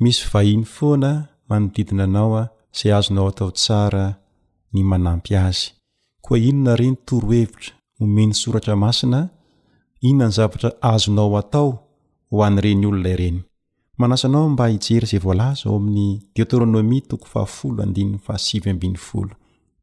misy 0.03 0.21
ahiny 0.39 0.65
fanaanodiina 0.75 2.05
anaoa 2.09 2.41
zay 2.79 2.93
azonaoataotsa 2.99 3.79
ny 4.73 4.81
amy 4.95 5.35
a 5.43 5.45
ainona 6.35 6.73
reny 6.81 6.97
torhevitra 7.07 7.74
omeny 8.01 8.35
soratra 8.35 8.77
masina 8.77 9.29
inonany 10.01 10.33
zavatra 10.33 10.71
azonao 10.83 11.35
atao 11.41 11.71
hoan'ireny 12.31 12.87
olona 12.89 13.11
ireny 13.17 13.39
manasanao 13.99 14.49
mba 14.51 14.67
hijery 14.69 15.07
zay 15.07 15.21
volaza 15.27 15.71
o 15.71 15.77
amin'ny 15.77 16.11
deôtronomia 16.35 17.07
toko 17.11 17.27
fahafolo 17.33 17.85
dy 17.95 18.05
fahsiyb 18.27 18.65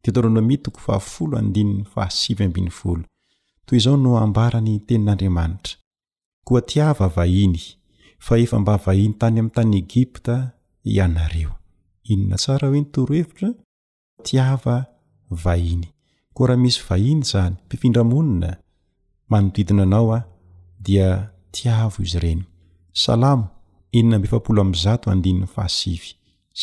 oldtrmi 0.07 0.55
toko 0.65 0.79
fahafolo 0.85 1.37
dny 1.55 1.71
fahasiybol 1.93 3.01
toy 3.65 3.77
izao 3.79 3.97
no 3.97 4.11
ambarany 4.25 4.75
tenin'andiamanitra 4.87 5.73
koa 6.45 6.61
tiava 6.69 7.07
vahiny 7.15 7.57
fa 8.25 8.33
efa 8.43 8.57
mba 8.63 8.73
vahiny 8.85 9.13
tany 9.19 9.37
am'ytany 9.41 9.73
egypta 9.83 10.35
ianareoinnasrahoe 10.91 12.81
toetah 12.93 15.90
ko 16.33 16.47
raha 16.47 16.57
misy 16.59 16.79
vahiny 16.87 17.23
zany 17.23 17.55
mpifindramonina 17.65 18.57
manodoidina 19.29 19.83
anao 19.83 20.11
a 20.13 20.17
ah, 20.17 20.23
dia 20.79 21.29
tiavo 21.51 22.03
izy 22.03 22.17
ireny 22.17 22.41
salamo 22.93 23.47
eninambefapolo 23.95 24.61
am'zatody 24.65 25.31
ahas 25.43 25.83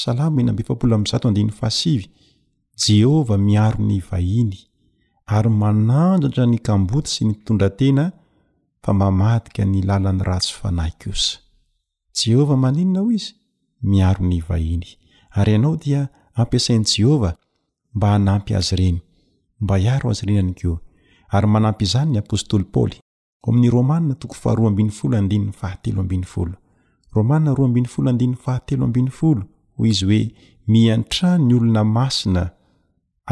saameambapolo 0.00 0.94
zaodiyaasi 1.10 1.94
jehova 2.84 3.36
miaro 3.38 3.80
ny 3.90 3.98
vahiny 4.10 4.56
ary 5.36 5.50
mananjotra 5.60 6.44
ny 6.52 6.58
kamboty 6.68 7.08
sy 7.14 7.22
ny 7.24 7.32
pitondra 7.36 7.68
tena 7.78 8.04
fa 8.82 8.92
mamadika 9.00 9.62
ny 9.64 9.80
lalan'ny 9.88 10.24
ratso 10.28 10.52
fanahy 10.60 10.92
kosa 11.02 11.38
jehova 12.18 12.56
maninonao 12.56 13.10
izy 13.12 13.32
miaro 13.90 14.24
ny 14.30 14.40
vahiny 14.48 14.88
ary 15.38 15.52
ianao 15.52 15.76
dia 15.76 16.08
ampiasain'n' 16.40 16.88
jehova 16.94 17.30
mba 17.94 18.06
hanampy 18.14 18.54
azy 18.58 18.72
ireny 18.76 18.98
mba 19.60 19.78
iaro 19.78 20.10
azy 20.10 20.26
riny 20.26 20.38
anykeo 20.38 20.74
ary 21.34 21.46
manampy 21.54 21.84
izany 21.86 22.10
ny 22.12 22.18
apôstoly 22.22 22.64
paoly 22.72 22.96
oamin'y 23.46 23.70
romana 23.74 24.14
toko 24.20 24.34
faharoa 24.42 24.68
ambiny 24.70 24.90
folo 24.98 25.14
andinny 25.18 25.52
fahatelo 25.60 26.00
ambiny 26.04 26.24
folo 26.32 26.54
romanna 27.16 27.50
roa 27.58 27.66
ambiny 27.70 27.88
folo 27.94 28.08
andinny 28.12 28.36
fahatelo 28.44 28.82
ambiny 28.88 29.10
folo 29.18 29.42
hoy 29.76 29.88
izy 29.92 30.04
hoe 30.10 30.22
miantrah 30.72 31.34
ny 31.46 31.52
olona 31.58 31.84
masina 31.96 32.44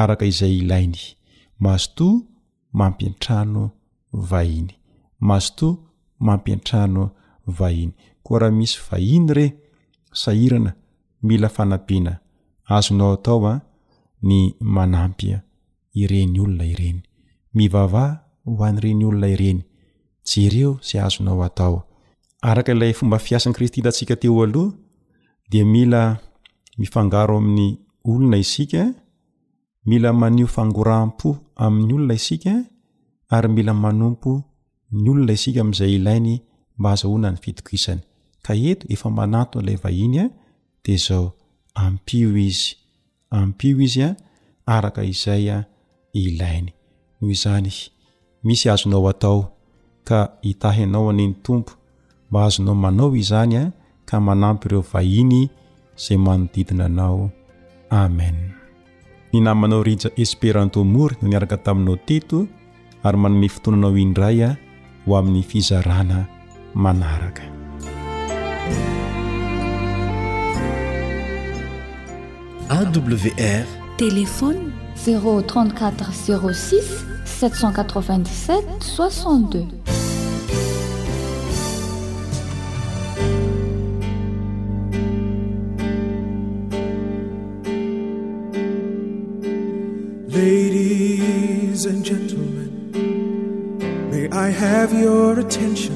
araka 0.03 0.25
izay 0.31 0.55
ilainy 0.61 1.01
mazoto 1.65 2.09
mampiantrano 2.79 3.65
vahiny 4.31 4.73
mazoto 5.29 5.69
mampiantrano 6.27 7.05
vahiny 7.59 7.93
koa 8.25 8.39
raha 8.43 8.53
misy 8.61 8.77
vahiny 8.91 9.33
ren 9.37 9.53
sahirana 10.25 10.71
mila 11.23 11.49
fanabiana 11.49 12.19
azonao 12.77 13.13
atao 13.13 13.47
a 13.49 13.53
ah, 13.55 13.61
ny 14.23 14.55
manampy 14.61 15.35
ah. 15.35 15.46
ireny 16.03 16.35
olona 16.45 16.65
ireny 16.75 16.99
mivava 17.59 18.05
hoanreny 18.57 19.03
olona 19.11 19.29
ireny 19.37 19.61
jereo 20.33 20.71
zay 20.89 21.01
azonao 21.07 21.39
atao 21.49 21.77
aklay 22.51 22.93
fomba 22.99 23.19
fiasan 23.27 23.55
kristy 23.57 23.79
hitantsika 23.81 24.15
teo 24.23 24.37
aloha 24.45 24.75
de 25.51 25.61
mila 25.75 26.03
mifangaro 26.81 27.35
amin'ny 27.43 27.69
olona 28.11 28.37
isika 28.45 28.83
mila 29.91 30.11
manio 30.21 30.47
fangorampo 30.57 31.29
amin'ny 31.65 31.93
olona 31.99 32.15
isika 32.21 32.53
ary 33.37 33.49
mila 33.57 33.73
manompo 33.85 34.31
ny 35.03 35.07
olona 35.13 35.33
isika 35.39 35.59
am'zay 35.65 35.91
ilainy 35.99 36.35
mba 36.79 36.89
azahona 36.95 37.29
ny 37.33 37.39
fidokisany 37.45 38.03
k 38.45 38.47
eto 38.71 38.85
ef 38.95 39.03
nao 39.33 39.45
'lay 39.67 39.79
vahiny 39.85 40.17
a 40.23 40.25
de 40.85 40.95
zao 41.07 41.27
ampio 41.85 42.29
izy 42.49 42.65
ampio 43.41 43.77
izy 43.87 44.01
a 44.09 44.11
arak 44.75 44.97
izaya 45.15 45.59
ilainy 46.17 46.73
nohozany 47.21 47.71
misy 48.45 48.71
azonao 48.73 49.05
atao 49.09 49.39
ka 50.09 50.19
hitahi 50.45 50.87
nao 50.89 51.11
aniny 51.13 51.35
tompo 51.43 51.73
mba 52.31 52.45
azonao 52.49 52.75
manao 52.75 53.11
izany 53.23 53.57
a 53.57 53.61
eh, 53.63 53.69
ka 54.05 54.21
manampy 54.21 54.67
ireo 54.67 54.81
vahiny 54.93 55.49
zay 56.05 56.17
manodidinanao 56.17 57.31
amen 57.91 58.37
ny 59.33 59.39
namanao 59.45 59.83
rija 59.85 60.11
espéranto 60.17 60.85
mory 60.85 61.17
no 61.23 61.29
niaraka 61.29 61.57
taminao 61.57 61.97
teto 61.97 62.47
ary 63.03 63.19
maname 63.19 63.49
fotoananao 63.49 63.97
indray 63.99 64.41
a 64.45 64.49
eh, 64.51 64.57
ho 65.07 65.17
amin'ny 65.19 65.43
fizarana 65.43 66.27
manaraka 66.75 67.43
awr 72.67 73.67
telefôn 73.97 74.76
034 74.97 75.93
06 76.55 77.07
787 77.27 78.81
62 78.81 79.67
ladies 90.29 91.85
and 91.87 92.05
gentlemen 92.05 92.71
may 94.11 94.29
i 94.31 94.49
have 94.49 94.93
your 94.93 95.39
attention 95.39 95.96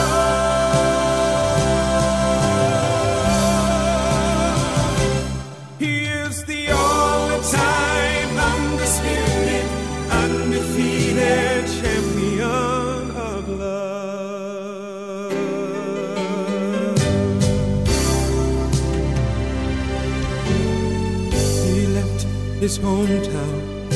town 22.97 23.87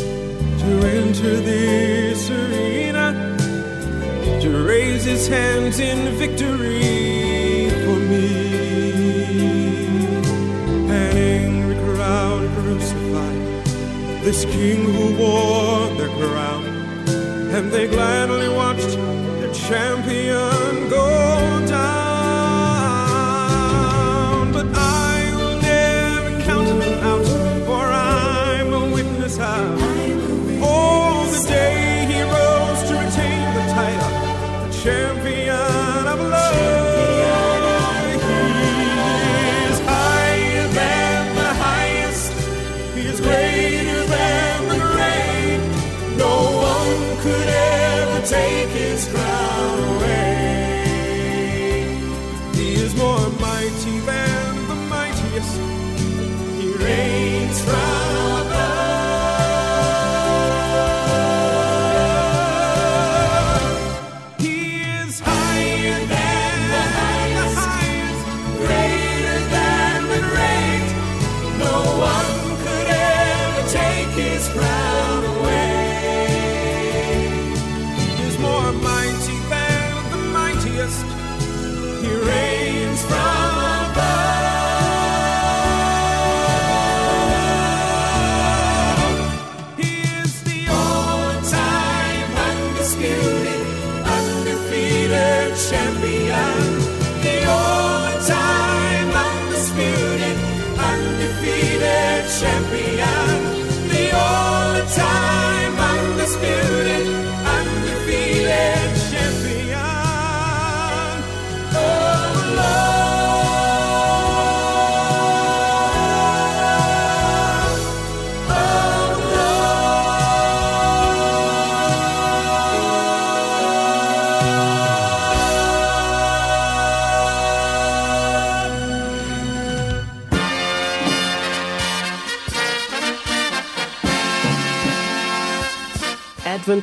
to 0.57 0.71
enter 0.97 1.35
the 1.41 2.15
serena 2.15 3.37
to 4.41 4.65
raise 4.65 5.03
his 5.03 5.27
hands 5.27 5.79
in 5.79 5.99
victory 6.17 7.69
for 7.85 7.99
me 8.11 8.31
ang 10.87 11.67
crown 11.83 12.43
pruciie 12.55 13.35
this 14.25 14.41
king 14.55 14.81
who 14.95 15.05
wore 15.21 15.87
their 15.99 16.11
coroun 16.15 16.63
and 17.57 17.65
they 17.75 17.87
gladly 17.97 18.47
watched 18.61 18.93
the 19.43 19.49
campion 19.67 20.54